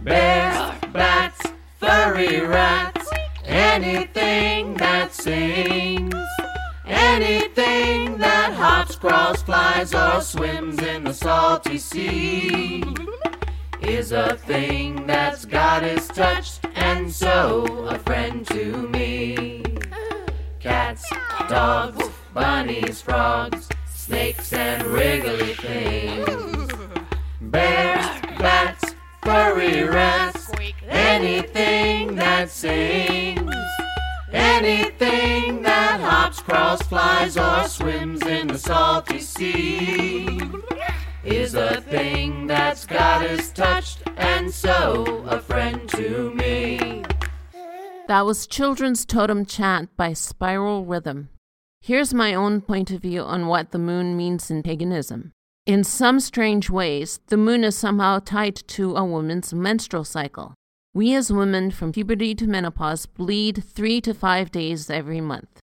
Bears, 0.01 0.79
bats, 0.91 1.45
furry 1.79 2.41
rats, 2.41 3.07
anything 3.45 4.73
that 4.77 5.13
sings. 5.13 6.15
Anything 6.89 8.17
that 8.17 8.53
hops, 8.53 8.95
crawls, 8.95 9.43
flies, 9.43 9.93
or 9.93 10.21
swims 10.21 10.81
in 10.81 11.03
the 11.03 11.13
salty 11.13 11.77
sea 11.77 12.83
is 13.79 14.11
a 14.11 14.35
thing 14.35 15.05
that's 15.05 15.45
got 15.45 15.83
its 15.83 16.07
touch, 16.07 16.59
and 16.75 17.11
so 17.11 17.63
a 17.87 17.99
friend 17.99 18.45
to 18.47 18.87
me. 18.89 19.63
Cats, 20.59 21.07
dogs, 21.47 22.09
bunnies, 22.33 23.01
frogs, 23.01 23.69
snakes, 23.87 24.51
and 24.51 24.83
wriggly 24.83 25.53
things. 25.53 26.28
That 36.49 36.83
flies, 36.83 37.37
or 37.37 37.67
swims 37.67 38.21
in 38.25 38.47
the 38.47 38.57
salty 38.57 39.19
sea 39.19 40.39
is 41.23 41.53
a 41.53 41.81
thing 41.81 42.47
that's 42.47 42.85
got 42.85 43.23
its 43.23 43.49
touch, 43.49 43.97
and 44.17 44.51
so 44.51 45.23
a 45.27 45.39
friend 45.39 45.87
to 45.89 46.33
me. 46.33 47.03
That 48.07 48.25
was 48.25 48.47
Children's 48.47 49.05
Totem 49.05 49.45
Chant 49.45 49.95
by 49.95 50.13
Spiral 50.13 50.85
Rhythm. 50.85 51.29
Here's 51.81 52.13
my 52.13 52.33
own 52.33 52.61
point 52.61 52.91
of 52.91 53.01
view 53.01 53.21
on 53.21 53.47
what 53.47 53.71
the 53.71 53.77
moon 53.77 54.17
means 54.17 54.49
in 54.49 54.63
paganism. 54.63 55.31
In 55.65 55.83
some 55.83 56.19
strange 56.19 56.69
ways, 56.69 57.19
the 57.27 57.37
moon 57.37 57.63
is 57.63 57.77
somehow 57.77 58.19
tied 58.19 58.55
to 58.69 58.95
a 58.95 59.05
woman's 59.05 59.53
menstrual 59.53 60.03
cycle. 60.03 60.55
We 60.93 61.13
as 61.13 61.31
women, 61.31 61.69
from 61.69 61.91
puberty 61.91 62.33
to 62.35 62.47
menopause, 62.47 63.05
bleed 63.05 63.63
three 63.63 64.01
to 64.01 64.13
five 64.15 64.51
days 64.51 64.89
every 64.89 65.21
month. 65.21 65.59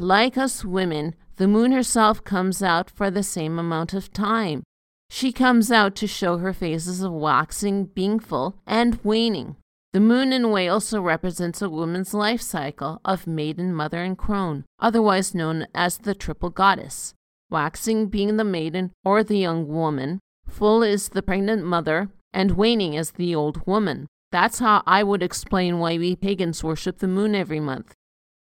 Like 0.00 0.38
us 0.38 0.64
women, 0.64 1.14
the 1.36 1.46
moon 1.46 1.72
herself 1.72 2.24
comes 2.24 2.62
out 2.62 2.88
for 2.88 3.10
the 3.10 3.22
same 3.22 3.58
amount 3.58 3.92
of 3.92 4.10
time. 4.14 4.62
She 5.10 5.30
comes 5.30 5.70
out 5.70 5.94
to 5.96 6.06
show 6.06 6.38
her 6.38 6.54
phases 6.54 7.02
of 7.02 7.12
waxing, 7.12 7.84
being 7.84 8.18
full, 8.18 8.56
and 8.66 8.98
waning. 9.04 9.56
The 9.92 10.00
moon 10.00 10.32
in 10.32 10.50
way 10.50 10.68
also 10.68 11.02
represents 11.02 11.60
a 11.60 11.68
woman's 11.68 12.14
life 12.14 12.40
cycle 12.40 13.02
of 13.04 13.26
maiden, 13.26 13.74
mother, 13.74 14.02
and 14.02 14.16
crone, 14.16 14.64
otherwise 14.78 15.34
known 15.34 15.66
as 15.74 15.98
the 15.98 16.14
triple 16.14 16.48
goddess. 16.48 17.12
Waxing 17.50 18.06
being 18.06 18.38
the 18.38 18.42
maiden 18.42 18.92
or 19.04 19.22
the 19.22 19.36
young 19.36 19.68
woman, 19.68 20.18
full 20.48 20.82
is 20.82 21.10
the 21.10 21.20
pregnant 21.20 21.66
mother, 21.66 22.08
and 22.32 22.52
waning 22.52 22.94
is 22.94 23.10
the 23.10 23.34
old 23.34 23.66
woman. 23.66 24.06
That's 24.32 24.60
how 24.60 24.82
I 24.86 25.02
would 25.02 25.22
explain 25.22 25.78
why 25.78 25.98
we 25.98 26.16
pagans 26.16 26.64
worship 26.64 27.00
the 27.00 27.06
moon 27.06 27.34
every 27.34 27.60
month. 27.60 27.92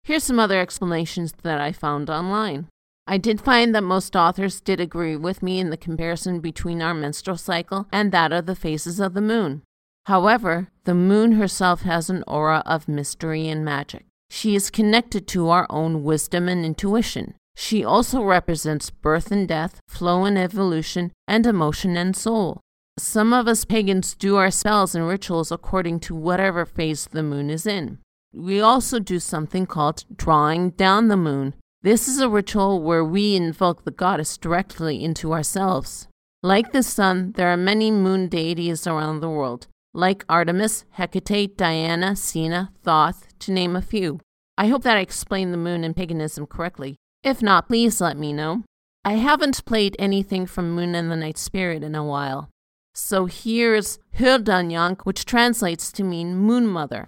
Here's 0.05 0.23
some 0.23 0.39
other 0.39 0.59
explanations 0.59 1.33
that 1.41 1.59
I 1.59 1.71
found 1.71 2.11
online. 2.11 2.67
I 3.07 3.17
did 3.17 3.41
find 3.41 3.73
that 3.73 3.81
most 3.81 4.15
authors 4.15 4.61
did 4.61 4.79
agree 4.79 5.15
with 5.15 5.41
me 5.41 5.59
in 5.59 5.71
the 5.71 5.77
comparison 5.77 6.41
between 6.41 6.79
our 6.79 6.93
menstrual 6.93 7.37
cycle 7.37 7.87
and 7.91 8.11
that 8.11 8.31
of 8.31 8.45
the 8.45 8.55
phases 8.55 8.99
of 8.99 9.15
the 9.15 9.21
moon. 9.21 9.63
However, 10.05 10.67
the 10.83 10.93
moon 10.93 11.31
herself 11.31 11.81
has 11.81 12.07
an 12.11 12.23
aura 12.27 12.61
of 12.67 12.87
mystery 12.87 13.47
and 13.47 13.65
magic. 13.65 14.05
She 14.29 14.53
is 14.53 14.69
connected 14.69 15.27
to 15.29 15.49
our 15.49 15.65
own 15.71 16.03
wisdom 16.03 16.47
and 16.47 16.63
intuition. 16.63 17.33
She 17.55 17.83
also 17.83 18.21
represents 18.21 18.91
birth 18.91 19.31
and 19.31 19.47
death, 19.47 19.79
flow 19.87 20.23
and 20.25 20.37
evolution, 20.37 21.13
and 21.27 21.47
emotion 21.47 21.97
and 21.97 22.15
soul. 22.15 22.61
Some 22.99 23.33
of 23.33 23.47
us 23.47 23.65
pagans 23.65 24.13
do 24.13 24.35
our 24.35 24.51
spells 24.51 24.93
and 24.93 25.07
rituals 25.07 25.51
according 25.51 26.01
to 26.01 26.13
whatever 26.13 26.63
phase 26.63 27.07
the 27.07 27.23
moon 27.23 27.49
is 27.49 27.65
in. 27.65 27.97
We 28.35 28.59
also 28.59 28.99
do 28.99 29.19
something 29.19 29.65
called 29.65 30.03
drawing 30.13 30.71
down 30.71 31.07
the 31.07 31.15
moon. 31.15 31.53
This 31.83 32.09
is 32.09 32.19
a 32.19 32.27
ritual 32.27 32.81
where 32.81 33.05
we 33.05 33.35
invoke 33.35 33.85
the 33.85 33.91
goddess 33.91 34.37
directly 34.37 35.01
into 35.01 35.31
ourselves. 35.31 36.09
Like 36.43 36.73
the 36.73 36.83
sun, 36.83 37.31
there 37.37 37.47
are 37.47 37.57
many 37.57 37.91
moon 37.91 38.27
deities 38.27 38.85
around 38.85 39.21
the 39.21 39.29
world, 39.29 39.67
like 39.93 40.25
Artemis, 40.27 40.83
Hecate, 40.91 41.55
Diana, 41.55 42.15
Sina, 42.15 42.73
Thoth, 42.83 43.27
to 43.39 43.53
name 43.53 43.75
a 43.75 43.81
few. 43.81 44.19
I 44.57 44.67
hope 44.67 44.83
that 44.83 44.97
I 44.97 45.01
explained 45.01 45.53
the 45.53 45.57
moon 45.57 45.85
and 45.85 45.95
paganism 45.95 46.45
correctly. 46.45 46.97
If 47.23 47.41
not, 47.41 47.67
please 47.67 48.01
let 48.01 48.17
me 48.17 48.33
know. 48.33 48.63
I 49.05 49.13
haven't 49.13 49.65
played 49.65 49.95
anything 49.97 50.45
from 50.45 50.71
Moon 50.71 50.93
and 50.93 51.09
the 51.09 51.15
Nightspirit 51.15 51.83
in 51.83 51.95
a 51.95 52.03
while. 52.03 52.49
So 52.93 53.27
here's 53.27 53.99
Holdanyank, 54.17 55.05
which 55.05 55.25
translates 55.25 55.91
to 55.93 56.03
mean 56.03 56.35
Moon 56.35 56.67
Mother. 56.67 57.05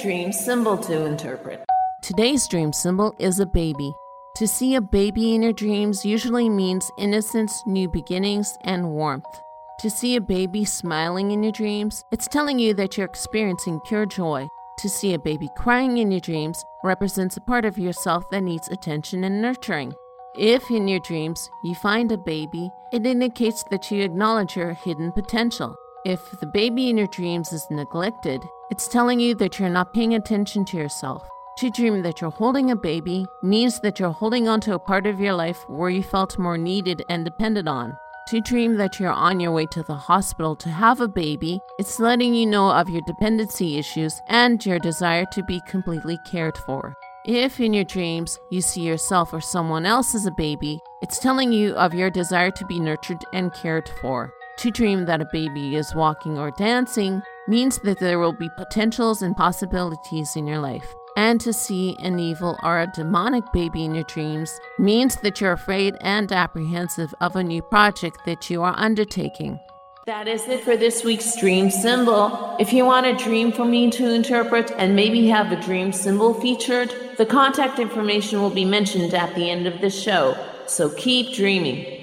Dream 0.00 0.32
symbol 0.32 0.78
to 0.78 1.04
interpret. 1.04 1.64
Today's 2.02 2.48
dream 2.48 2.72
symbol 2.72 3.14
is 3.18 3.38
a 3.38 3.46
baby. 3.46 3.92
To 4.36 4.48
see 4.48 4.74
a 4.74 4.80
baby 4.80 5.34
in 5.34 5.42
your 5.42 5.52
dreams 5.52 6.04
usually 6.04 6.48
means 6.48 6.90
innocence, 6.98 7.62
new 7.66 7.88
beginnings, 7.88 8.56
and 8.62 8.90
warmth. 8.90 9.26
To 9.80 9.90
see 9.90 10.16
a 10.16 10.20
baby 10.20 10.64
smiling 10.64 11.32
in 11.32 11.42
your 11.42 11.52
dreams, 11.52 12.04
it's 12.12 12.28
telling 12.28 12.58
you 12.58 12.72
that 12.74 12.96
you're 12.96 13.06
experiencing 13.06 13.80
pure 13.80 14.06
joy. 14.06 14.46
To 14.78 14.88
see 14.88 15.12
a 15.12 15.18
baby 15.18 15.48
crying 15.56 15.98
in 15.98 16.10
your 16.10 16.20
dreams 16.20 16.64
represents 16.82 17.36
a 17.36 17.42
part 17.42 17.64
of 17.66 17.78
yourself 17.78 18.28
that 18.30 18.42
needs 18.42 18.68
attention 18.68 19.24
and 19.24 19.42
nurturing. 19.42 19.92
If 20.38 20.70
in 20.70 20.88
your 20.88 21.00
dreams 21.00 21.50
you 21.64 21.74
find 21.74 22.10
a 22.12 22.16
baby, 22.16 22.70
it 22.92 23.04
indicates 23.04 23.64
that 23.70 23.90
you 23.90 24.02
acknowledge 24.02 24.56
your 24.56 24.72
hidden 24.72 25.12
potential. 25.12 25.74
If 26.04 26.40
the 26.40 26.46
baby 26.46 26.88
in 26.88 26.96
your 26.96 27.08
dreams 27.08 27.52
is 27.52 27.66
neglected, 27.70 28.42
it's 28.70 28.88
telling 28.88 29.20
you 29.20 29.34
that 29.34 29.58
you're 29.58 29.68
not 29.68 29.92
paying 29.92 30.14
attention 30.14 30.64
to 30.66 30.78
yourself. 30.78 31.28
To 31.58 31.68
dream 31.68 32.00
that 32.02 32.22
you're 32.22 32.30
holding 32.30 32.70
a 32.70 32.76
baby 32.76 33.26
means 33.42 33.80
that 33.80 34.00
you're 34.00 34.10
holding 34.10 34.48
on 34.48 34.62
to 34.62 34.72
a 34.74 34.78
part 34.78 35.06
of 35.06 35.20
your 35.20 35.34
life 35.34 35.62
where 35.68 35.90
you 35.90 36.02
felt 36.02 36.38
more 36.38 36.56
needed 36.56 37.02
and 37.10 37.22
depended 37.22 37.68
on. 37.68 37.98
To 38.28 38.40
dream 38.40 38.76
that 38.76 38.98
you're 38.98 39.12
on 39.12 39.40
your 39.40 39.52
way 39.52 39.66
to 39.72 39.82
the 39.82 39.94
hospital 39.94 40.56
to 40.56 40.70
have 40.70 41.02
a 41.02 41.08
baby, 41.08 41.60
it's 41.78 42.00
letting 42.00 42.34
you 42.34 42.46
know 42.46 42.70
of 42.70 42.88
your 42.88 43.02
dependency 43.06 43.76
issues 43.76 44.22
and 44.26 44.64
your 44.64 44.78
desire 44.78 45.26
to 45.32 45.42
be 45.42 45.60
completely 45.68 46.18
cared 46.24 46.56
for. 46.56 46.94
If 47.26 47.60
in 47.60 47.74
your 47.74 47.84
dreams 47.84 48.38
you 48.50 48.62
see 48.62 48.80
yourself 48.80 49.34
or 49.34 49.42
someone 49.42 49.84
else 49.84 50.14
as 50.14 50.24
a 50.24 50.30
baby, 50.30 50.80
it's 51.02 51.18
telling 51.18 51.52
you 51.52 51.74
of 51.74 51.92
your 51.92 52.08
desire 52.08 52.52
to 52.52 52.64
be 52.64 52.80
nurtured 52.80 53.22
and 53.34 53.52
cared 53.52 53.90
for. 54.00 54.32
To 54.60 54.70
dream 54.70 55.06
that 55.06 55.22
a 55.22 55.28
baby 55.32 55.74
is 55.74 55.94
walking 55.94 56.36
or 56.36 56.50
dancing 56.50 57.22
means 57.48 57.78
that 57.78 57.98
there 57.98 58.18
will 58.18 58.34
be 58.34 58.50
potentials 58.58 59.22
and 59.22 59.34
possibilities 59.34 60.36
in 60.36 60.46
your 60.46 60.58
life. 60.58 60.84
And 61.16 61.40
to 61.40 61.54
see 61.54 61.96
an 62.00 62.18
evil 62.18 62.58
or 62.62 62.78
a 62.78 62.92
demonic 62.94 63.50
baby 63.54 63.86
in 63.86 63.94
your 63.94 64.04
dreams 64.04 64.60
means 64.78 65.16
that 65.22 65.40
you're 65.40 65.52
afraid 65.52 65.96
and 66.02 66.30
apprehensive 66.30 67.14
of 67.22 67.36
a 67.36 67.42
new 67.42 67.62
project 67.62 68.18
that 68.26 68.50
you 68.50 68.60
are 68.60 68.74
undertaking. 68.76 69.58
That 70.04 70.28
is 70.28 70.46
it 70.46 70.62
for 70.62 70.76
this 70.76 71.04
week's 71.04 71.40
dream 71.40 71.70
symbol. 71.70 72.54
If 72.60 72.74
you 72.74 72.84
want 72.84 73.06
a 73.06 73.16
dream 73.16 73.52
for 73.52 73.64
me 73.64 73.90
to 73.92 74.12
interpret 74.12 74.72
and 74.72 74.94
maybe 74.94 75.26
have 75.28 75.52
a 75.52 75.62
dream 75.62 75.90
symbol 75.90 76.34
featured, 76.34 76.94
the 77.16 77.24
contact 77.24 77.78
information 77.78 78.42
will 78.42 78.50
be 78.50 78.66
mentioned 78.66 79.14
at 79.14 79.34
the 79.34 79.48
end 79.48 79.66
of 79.66 79.80
the 79.80 79.88
show. 79.88 80.36
So 80.66 80.90
keep 80.90 81.34
dreaming. 81.34 81.99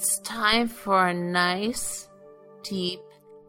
It's 0.00 0.20
time 0.20 0.68
for 0.68 1.08
a 1.08 1.12
nice, 1.12 2.08
deep, 2.62 3.00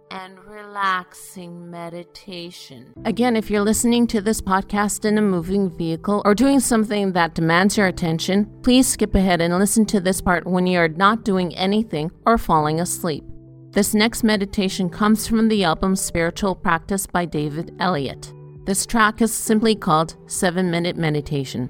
and 0.09 0.39
relaxing 0.45 1.69
meditation. 1.69 2.91
Again, 3.05 3.35
if 3.35 3.51
you're 3.51 3.61
listening 3.61 4.07
to 4.07 4.19
this 4.19 4.41
podcast 4.41 5.05
in 5.05 5.19
a 5.19 5.21
moving 5.21 5.69
vehicle 5.69 6.23
or 6.25 6.33
doing 6.33 6.59
something 6.59 7.11
that 7.11 7.35
demands 7.35 7.77
your 7.77 7.85
attention, 7.85 8.51
please 8.63 8.87
skip 8.87 9.13
ahead 9.13 9.41
and 9.41 9.59
listen 9.59 9.85
to 9.85 9.99
this 9.99 10.21
part 10.21 10.47
when 10.47 10.65
you 10.65 10.79
are 10.79 10.87
not 10.87 11.23
doing 11.23 11.55
anything 11.55 12.09
or 12.25 12.39
falling 12.39 12.79
asleep. 12.79 13.23
This 13.69 13.93
next 13.93 14.23
meditation 14.23 14.89
comes 14.89 15.27
from 15.27 15.49
the 15.49 15.63
album 15.63 15.95
Spiritual 15.95 16.55
Practice 16.55 17.05
by 17.05 17.25
David 17.25 17.75
Elliott. 17.79 18.33
This 18.65 18.87
track 18.87 19.21
is 19.21 19.31
simply 19.31 19.75
called 19.75 20.15
7 20.25 20.71
Minute 20.71 20.97
Meditation. 20.97 21.69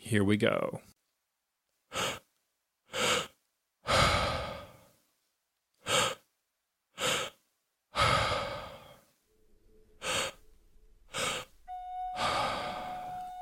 Here 0.00 0.24
we 0.24 0.36
go. 0.36 0.80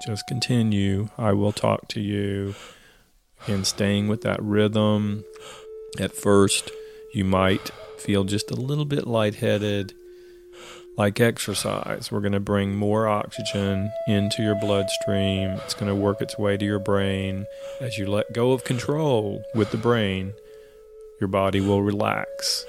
Just 0.07 0.29
continue. 0.29 1.09
I 1.19 1.33
will 1.33 1.51
talk 1.51 1.88
to 1.88 2.01
you. 2.01 2.55
And 3.49 3.66
staying 3.66 4.07
with 4.07 4.23
that 4.23 4.40
rhythm. 4.40 5.25
At 5.99 6.12
first, 6.12 6.71
you 7.12 7.25
might 7.25 7.71
feel 7.99 8.23
just 8.23 8.53
a 8.53 8.55
little 8.55 8.85
bit 8.85 9.07
lightheaded, 9.07 9.95
like 10.97 11.19
exercise. 11.19 12.12
We're 12.12 12.21
going 12.21 12.33
to 12.33 12.40
bring 12.40 12.77
more 12.77 13.09
oxygen 13.09 13.90
into 14.07 14.45
your 14.45 14.55
bloodstream. 14.55 15.51
It's 15.64 15.75
going 15.75 15.88
to 15.88 15.95
work 15.95 16.21
its 16.21 16.38
way 16.38 16.57
to 16.57 16.64
your 16.64 16.79
brain. 16.79 17.47
As 17.81 17.99
you 17.99 18.07
let 18.07 18.33
go 18.33 18.53
of 18.53 18.62
control 18.62 19.42
with 19.55 19.73
the 19.73 19.77
brain, 19.77 20.35
your 21.21 21.29
body 21.29 21.61
will 21.61 21.83
relax. 21.83 22.64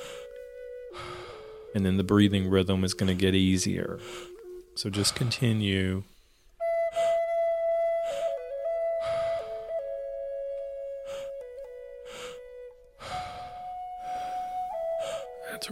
And 1.76 1.86
then 1.86 1.98
the 1.98 2.04
breathing 2.04 2.50
rhythm 2.50 2.84
is 2.84 2.96
going 2.96 3.16
to 3.16 3.22
get 3.22 3.36
easier. 3.36 4.00
So 4.74 4.90
just 4.90 5.14
continue 5.14 6.04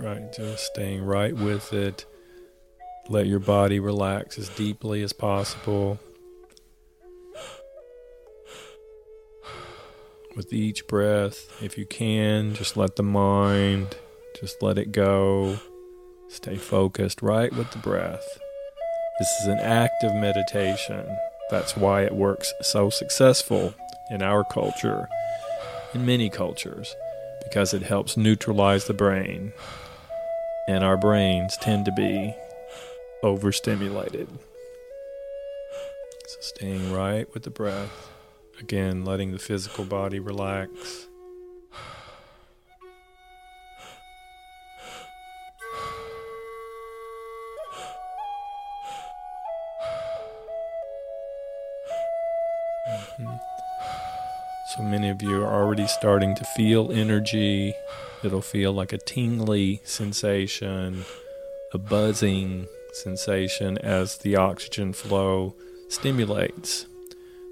right, 0.06 0.32
just 0.32 0.68
staying 0.68 1.04
right 1.04 1.36
with 1.36 1.74
it. 1.74 2.06
Let 3.10 3.26
your 3.26 3.40
body 3.40 3.80
relax 3.80 4.38
as 4.38 4.50
deeply 4.50 5.02
as 5.02 5.14
possible. 5.14 6.00
With 10.36 10.54
each 10.54 10.86
breath, 10.88 11.62
if 11.64 11.78
you 11.78 11.86
can, 11.86 12.54
just 12.54 12.78
let 12.78 12.98
the 12.98 13.04
mind, 13.04 13.98
just 14.40 14.62
let 14.62 14.78
it 14.78 14.92
go. 14.92 15.58
Stay 16.28 16.58
focused 16.58 17.22
right 17.22 17.52
with 17.54 17.72
the 17.72 17.80
breath. 17.80 18.28
This 19.18 19.30
is 19.42 19.48
an 19.48 19.60
active 19.60 20.14
meditation. 20.14 21.06
That's 21.50 21.76
why 21.78 22.04
it 22.04 22.14
works 22.14 22.54
so 22.62 22.90
successful 22.90 23.74
in 24.12 24.22
our 24.22 24.44
culture, 24.44 25.08
in 25.94 26.06
many 26.06 26.30
cultures, 26.30 26.96
because 27.44 27.74
it 27.74 27.84
helps 27.84 28.18
neutralize 28.18 28.86
the 28.86 28.94
brain. 28.94 29.54
And 30.68 30.84
our 30.84 30.98
brains 30.98 31.58
tend 31.58 31.86
to 31.86 31.92
be 31.92 32.36
overstimulated. 33.22 34.28
So, 36.28 36.38
staying 36.42 36.92
right 36.92 37.32
with 37.34 37.44
the 37.44 37.52
breath. 37.52 38.10
Again, 38.60 39.06
letting 39.06 39.32
the 39.32 39.40
physical 39.40 39.86
body 39.86 40.20
relax. 40.20 41.08
Mhm. 53.20 53.40
So 54.76 54.82
many 54.82 55.10
of 55.10 55.22
you 55.22 55.44
are 55.44 55.54
already 55.54 55.88
starting 55.88 56.36
to 56.36 56.44
feel 56.44 56.92
energy. 56.92 57.76
It'll 58.26 58.42
feel 58.42 58.74
like 58.74 58.92
a 58.92 58.98
tingly 58.98 59.82
sensation, 59.84 61.06
a 61.72 61.78
buzzing 61.78 62.68
sensation 62.92 63.78
as 63.78 64.18
the 64.18 64.36
oxygen 64.36 64.94
flow 64.94 65.54
stimulates 65.90 66.88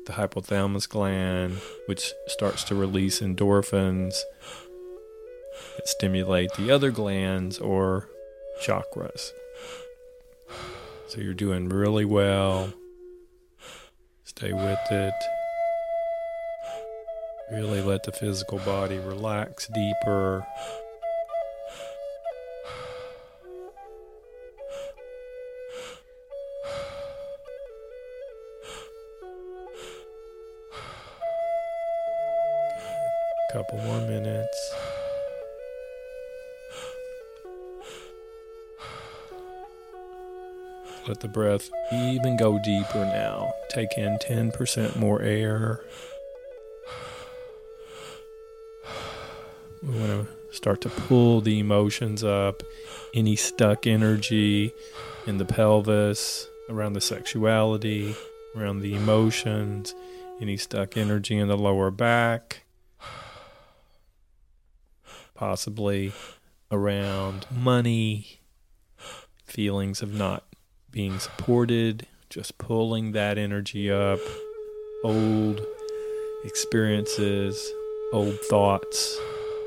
the 0.08 0.14
hypothalamus 0.14 0.90
gland, 0.90 1.60
which 1.86 2.14
starts 2.26 2.64
to 2.66 2.76
release 2.76 3.20
endorphins 3.22 4.16
that 5.76 5.88
stimulate 5.88 6.52
the 6.54 6.72
other 6.72 6.90
glands 6.90 7.60
or 7.60 8.10
chakras. 8.64 9.32
So 11.08 11.22
you're 11.22 11.36
doing 11.36 11.70
really 11.70 12.06
well. 12.06 12.74
Stay 14.24 14.52
with 14.52 14.92
it. 14.92 15.14
Really 17.54 17.84
let 17.84 18.02
the 18.02 18.12
physical 18.12 18.58
body 18.58 18.98
relax 18.98 19.68
deeper. 19.68 20.44
Couple 33.52 33.78
more 33.78 34.02
minutes. 34.08 34.74
Let 41.08 41.20
the 41.20 41.28
breath 41.28 41.70
even 41.94 42.36
go 42.36 42.58
deeper 42.58 43.06
now. 43.06 43.54
Take 43.70 43.96
in 43.96 44.18
10% 44.18 44.96
more 44.96 45.22
air. 45.22 45.82
We 49.86 50.00
want 50.00 50.28
to 50.28 50.56
start 50.56 50.80
to 50.82 50.90
pull 50.90 51.42
the 51.42 51.60
emotions 51.60 52.24
up, 52.24 52.64
any 53.14 53.36
stuck 53.36 53.86
energy 53.86 54.72
in 55.28 55.40
the 55.40 55.46
pelvis, 55.46 56.48
around 56.70 56.94
the 56.94 57.02
sexuality, 57.02 58.16
around 58.56 58.80
the 58.80 58.96
emotions, 58.96 59.94
any 60.40 60.56
stuck 60.56 60.96
energy 60.96 61.38
in 61.38 61.50
the 61.50 61.58
lower 61.58 61.92
back, 61.92 62.64
possibly 65.34 66.14
around 66.72 67.46
money, 67.52 68.40
feelings 69.44 70.02
of 70.02 70.14
not 70.14 70.46
being 70.92 71.20
supported, 71.20 72.08
just 72.30 72.58
pulling 72.58 73.12
that 73.12 73.38
energy 73.38 73.92
up, 73.92 74.20
old 75.04 75.60
experiences, 76.46 77.70
old 78.14 78.40
thoughts, 78.50 79.20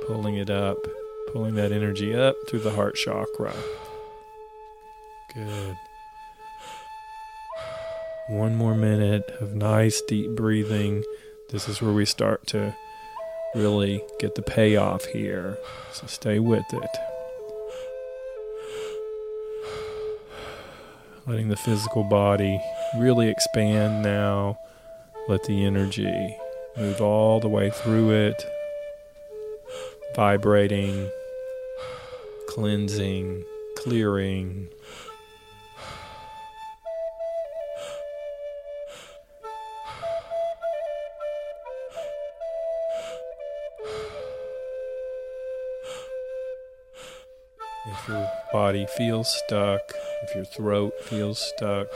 pulling 0.06 0.36
it 0.36 0.50
up, 0.50 0.78
pulling 1.32 1.54
that 1.56 1.72
energy 1.72 2.14
up 2.14 2.36
through 2.48 2.60
the 2.60 2.72
heart 2.72 2.94
chakra. 2.94 3.54
Good. 5.34 5.76
One 8.28 8.56
more 8.56 8.74
minute 8.74 9.30
of 9.40 9.54
nice 9.54 10.00
deep 10.00 10.34
breathing. 10.34 11.04
This 11.50 11.68
is 11.68 11.80
where 11.80 11.92
we 11.92 12.04
start 12.04 12.46
to 12.48 12.74
really 13.54 14.02
get 14.18 14.34
the 14.34 14.42
payoff 14.42 15.04
here. 15.06 15.58
So 15.92 16.06
stay 16.06 16.38
with 16.38 16.64
it. 16.72 16.90
Letting 21.26 21.48
the 21.48 21.56
physical 21.56 22.04
body 22.04 22.60
really 22.98 23.28
expand 23.28 24.02
now. 24.02 24.58
Let 25.28 25.42
the 25.44 25.64
energy 25.64 26.36
move 26.76 27.00
all 27.00 27.40
the 27.40 27.48
way 27.48 27.70
through 27.70 28.10
it, 28.12 28.44
vibrating, 30.16 31.10
cleansing, 32.48 33.44
clearing. 33.76 34.66
If 47.86 48.08
your 48.08 48.26
body 48.50 48.86
feels 48.96 49.28
stuck, 49.44 49.82
if 50.22 50.34
your 50.34 50.46
throat 50.46 50.94
feels 51.02 51.38
stuck, 51.38 51.88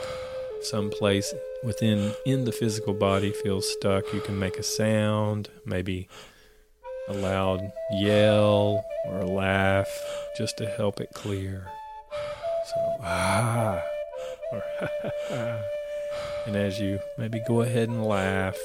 someplace 0.61 1.33
within 1.63 2.13
in 2.27 2.45
the 2.45 2.51
physical 2.51 2.93
body 2.93 3.31
feels 3.31 3.67
stuck, 3.73 4.13
you 4.13 4.21
can 4.21 4.37
make 4.37 4.57
a 4.57 4.63
sound, 4.63 5.49
maybe 5.65 6.07
a 7.07 7.13
loud 7.13 7.71
yell 7.91 8.85
or 9.07 9.19
a 9.19 9.25
laugh 9.25 9.89
just 10.37 10.57
to 10.57 10.65
help 10.65 10.99
it 10.99 11.09
clear. 11.13 11.67
So 12.65 12.97
ah 13.01 13.81
or 14.51 14.63
and 16.45 16.55
as 16.55 16.79
you 16.79 16.99
maybe 17.17 17.41
go 17.47 17.61
ahead 17.61 17.89
and 17.89 18.05
laugh, 18.05 18.57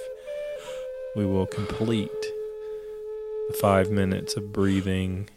we 1.14 1.24
will 1.24 1.46
complete 1.46 2.10
the 3.48 3.56
five 3.60 3.90
minutes 3.90 4.36
of 4.36 4.52
breathing 4.52 5.28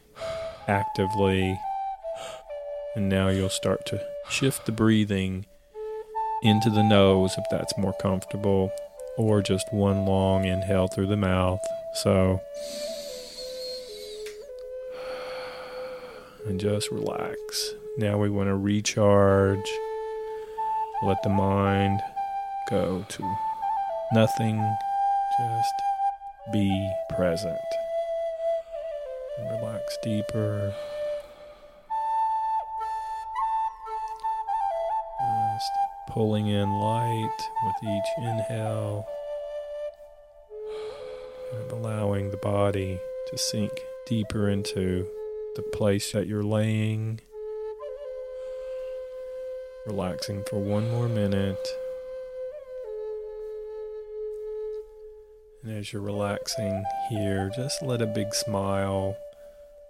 actively. 0.67 1.59
And 2.95 3.07
now 3.07 3.29
you'll 3.29 3.49
start 3.49 3.85
to 3.87 4.01
shift 4.29 4.65
the 4.65 4.71
breathing 4.71 5.45
into 6.41 6.69
the 6.69 6.83
nose 6.83 7.35
if 7.37 7.45
that's 7.51 7.77
more 7.77 7.93
comfortable, 8.01 8.71
or 9.17 9.41
just 9.41 9.71
one 9.71 10.05
long 10.05 10.45
inhale 10.45 10.87
through 10.87 11.07
the 11.07 11.17
mouth. 11.17 11.59
So, 11.93 12.41
and 16.45 16.59
just 16.59 16.91
relax. 16.91 17.73
Now 17.97 18.17
we 18.17 18.29
want 18.29 18.47
to 18.47 18.55
recharge, 18.55 19.69
let 21.03 21.21
the 21.23 21.29
mind 21.29 22.01
go 22.69 23.05
to 23.07 23.37
nothing, 24.13 24.57
just 25.37 25.73
be 26.51 26.91
present. 27.15 27.57
Relax 29.51 29.97
deeper. 30.03 30.73
Just 35.53 35.71
pulling 36.09 36.47
in 36.47 36.69
light 36.71 37.37
with 37.63 37.75
each 37.83 38.05
inhale 38.17 39.05
and 41.53 41.71
allowing 41.71 42.31
the 42.31 42.37
body 42.37 42.99
to 43.29 43.37
sink 43.37 43.71
deeper 44.07 44.49
into 44.49 45.07
the 45.59 45.77
place 45.77 46.13
that 46.13 46.25
you're 46.25 46.41
laying. 46.41 47.19
Relaxing 49.85 50.41
for 50.49 50.57
one 50.57 50.89
more 50.89 51.09
minute. 51.09 51.67
And 55.61 55.77
as 55.77 55.91
you're 55.91 56.01
relaxing 56.01 56.85
here, 57.09 57.51
just 57.53 57.81
let 57.81 58.01
a 58.01 58.05
big 58.05 58.33
smile 58.33 59.17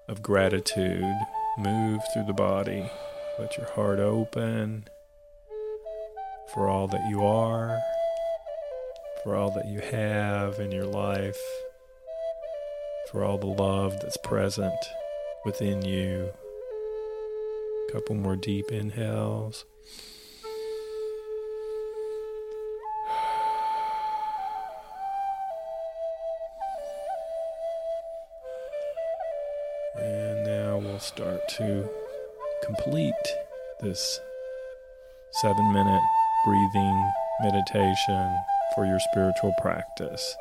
of 0.08 0.24
gratitude 0.24 1.14
move 1.60 2.02
through 2.12 2.26
the 2.26 2.34
body. 2.34 2.90
Let 3.38 3.56
your 3.56 3.68
heart 3.68 4.00
open 4.00 4.88
for 6.52 6.68
all 6.68 6.88
that 6.88 7.08
you 7.08 7.24
are, 7.24 7.80
for 9.24 9.36
all 9.36 9.52
that 9.52 9.68
you 9.68 9.82
have 9.82 10.60
in 10.60 10.72
your 10.72 10.88
life, 10.88 11.40
for 13.12 13.24
all 13.24 13.38
the 13.38 13.46
love 13.46 14.00
that's 14.02 14.18
present 14.18 14.74
within 15.46 15.84
you. 15.84 16.32
A 17.88 17.92
couple 17.92 18.16
more 18.16 18.36
deep 18.36 18.72
inhales. 18.72 19.66
And 29.98 30.44
now 30.46 30.78
we'll 30.78 31.00
start 31.00 31.48
to 31.58 31.90
complete 32.64 33.14
this 33.82 34.20
seven 35.32 35.74
minute 35.74 36.02
breathing 36.46 37.12
meditation 37.42 38.38
for 38.76 38.86
your 38.86 39.00
spiritual 39.00 39.54
practice. 39.62 40.36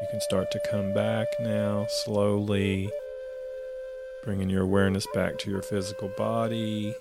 You 0.00 0.08
can 0.10 0.20
start 0.20 0.50
to 0.50 0.60
come 0.70 0.92
back 0.92 1.28
now 1.40 1.86
slowly, 1.88 2.90
bringing 4.24 4.50
your 4.50 4.62
awareness 4.62 5.06
back 5.12 5.38
to 5.40 5.50
your 5.50 5.62
physical 5.62 6.08
body. 6.16 6.94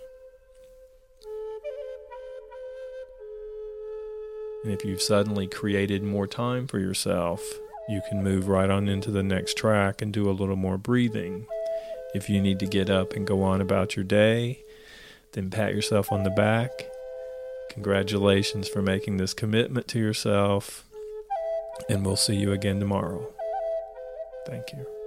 And 4.63 4.73
if 4.73 4.85
you've 4.85 5.01
suddenly 5.01 5.47
created 5.47 6.03
more 6.03 6.27
time 6.27 6.67
for 6.67 6.79
yourself, 6.79 7.41
you 7.89 8.01
can 8.07 8.23
move 8.23 8.47
right 8.47 8.69
on 8.69 8.87
into 8.87 9.11
the 9.11 9.23
next 9.23 9.57
track 9.57 10.01
and 10.01 10.13
do 10.13 10.29
a 10.29 10.31
little 10.31 10.55
more 10.55 10.77
breathing. 10.77 11.47
If 12.13 12.29
you 12.29 12.41
need 12.41 12.59
to 12.59 12.67
get 12.67 12.89
up 12.89 13.13
and 13.13 13.25
go 13.25 13.41
on 13.43 13.61
about 13.61 13.95
your 13.95 14.05
day, 14.05 14.63
then 15.31 15.49
pat 15.49 15.73
yourself 15.73 16.11
on 16.11 16.23
the 16.23 16.29
back. 16.29 16.87
Congratulations 17.69 18.67
for 18.67 18.81
making 18.81 19.17
this 19.17 19.33
commitment 19.33 19.87
to 19.89 19.99
yourself, 19.99 20.83
and 21.89 22.05
we'll 22.05 22.17
see 22.17 22.35
you 22.35 22.51
again 22.51 22.79
tomorrow. 22.79 23.31
Thank 24.45 24.73
you. 24.73 25.00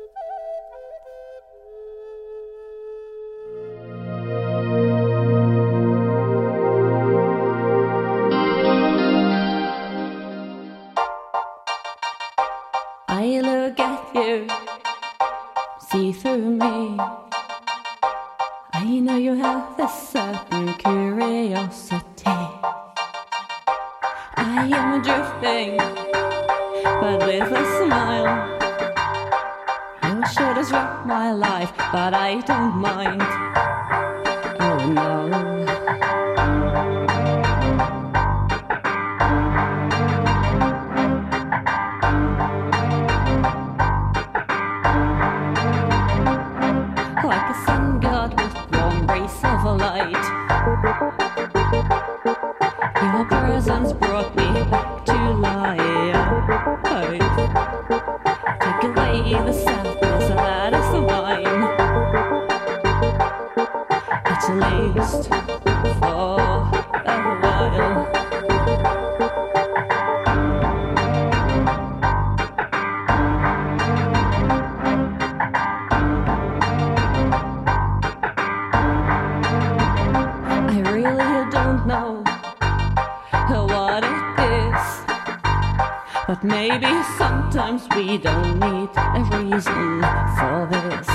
But 86.35 86.43
maybe 86.43 86.91
sometimes 87.17 87.87
we 87.95 88.19
don't 88.19 88.59
need 88.59 88.91
a 88.97 89.21
reason 89.39 90.01
for 90.35 90.67
this. 90.69 91.07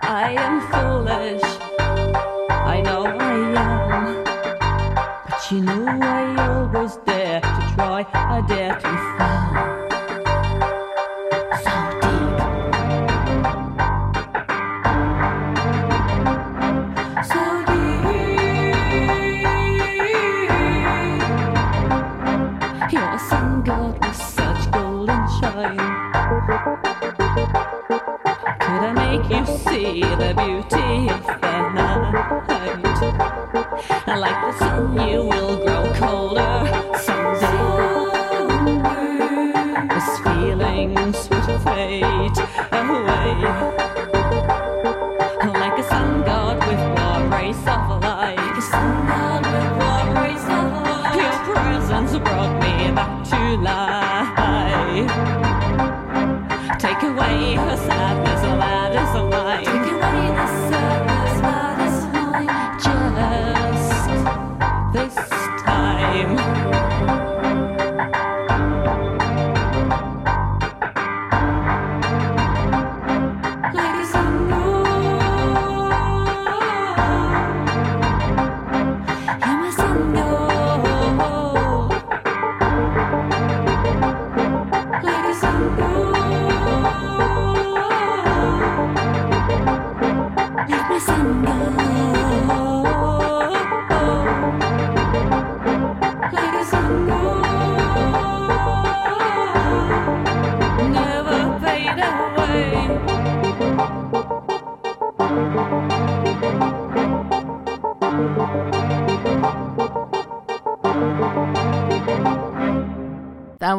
I 0.00 0.36
am 0.38 0.60
foolish. 0.70 1.42
I 2.48 2.80
know 2.82 3.04
I 3.04 3.34
am. 3.58 4.24
But 5.28 5.50
you 5.50 5.60
know 5.62 5.98
I 6.00 6.21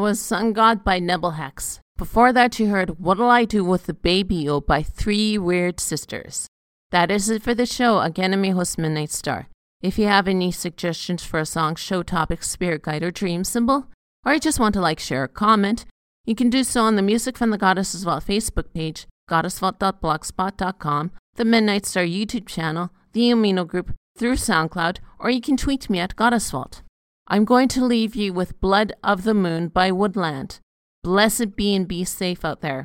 was 0.04 0.20
Sun 0.20 0.52
God 0.52 0.84
by 0.84 1.00
Nebelhex. 1.00 1.78
Before 1.96 2.30
that, 2.30 2.60
you 2.60 2.66
heard 2.66 3.00
What'll 3.00 3.30
I 3.30 3.46
Do 3.46 3.64
with 3.64 3.86
the 3.86 3.94
Baby 3.94 4.46
O 4.46 4.60
by 4.60 4.82
Three 4.82 5.38
Weird 5.38 5.80
Sisters. 5.80 6.46
That 6.90 7.10
is 7.10 7.30
it 7.30 7.42
for 7.42 7.54
the 7.54 7.64
show. 7.64 8.00
Again, 8.00 8.34
I'm 8.34 8.44
your 8.44 8.56
host, 8.56 8.76
Midnight 8.76 9.10
Star. 9.10 9.48
If 9.80 9.98
you 9.98 10.06
have 10.06 10.28
any 10.28 10.52
suggestions 10.52 11.24
for 11.24 11.40
a 11.40 11.46
song, 11.46 11.76
show 11.76 12.02
topic, 12.02 12.42
spirit 12.42 12.82
guide, 12.82 13.02
or 13.02 13.10
dream 13.10 13.44
symbol, 13.44 13.86
or 14.26 14.34
you 14.34 14.40
just 14.40 14.60
want 14.60 14.74
to 14.74 14.80
like, 14.82 15.00
share, 15.00 15.22
or 15.22 15.28
comment, 15.28 15.86
you 16.26 16.34
can 16.34 16.50
do 16.50 16.64
so 16.64 16.82
on 16.82 16.96
the 16.96 17.02
Music 17.02 17.38
from 17.38 17.48
the 17.48 17.56
Goddesses 17.56 18.04
Vault 18.04 18.26
Facebook 18.26 18.74
page, 18.74 19.06
goddessvault.blogspot.com, 19.30 21.12
the 21.36 21.46
Midnight 21.46 21.86
Star 21.86 22.04
YouTube 22.04 22.46
channel, 22.46 22.90
the 23.14 23.30
Amino 23.30 23.66
Group, 23.66 23.94
through 24.18 24.34
SoundCloud, 24.34 24.98
or 25.18 25.30
you 25.30 25.40
can 25.40 25.56
tweet 25.56 25.88
me 25.88 25.98
at 25.98 26.14
Goddess 26.14 26.50
Vault. 26.50 26.82
I'm 27.26 27.46
going 27.46 27.68
to 27.68 27.84
leave 27.84 28.14
you 28.14 28.34
with 28.34 28.60
Blood 28.60 28.92
of 29.02 29.24
the 29.24 29.32
Moon 29.32 29.68
by 29.68 29.90
Woodland. 29.90 30.60
Blessed 31.02 31.56
be 31.56 31.74
and 31.74 31.88
be 31.88 32.04
safe 32.04 32.44
out 32.44 32.60
there. 32.60 32.84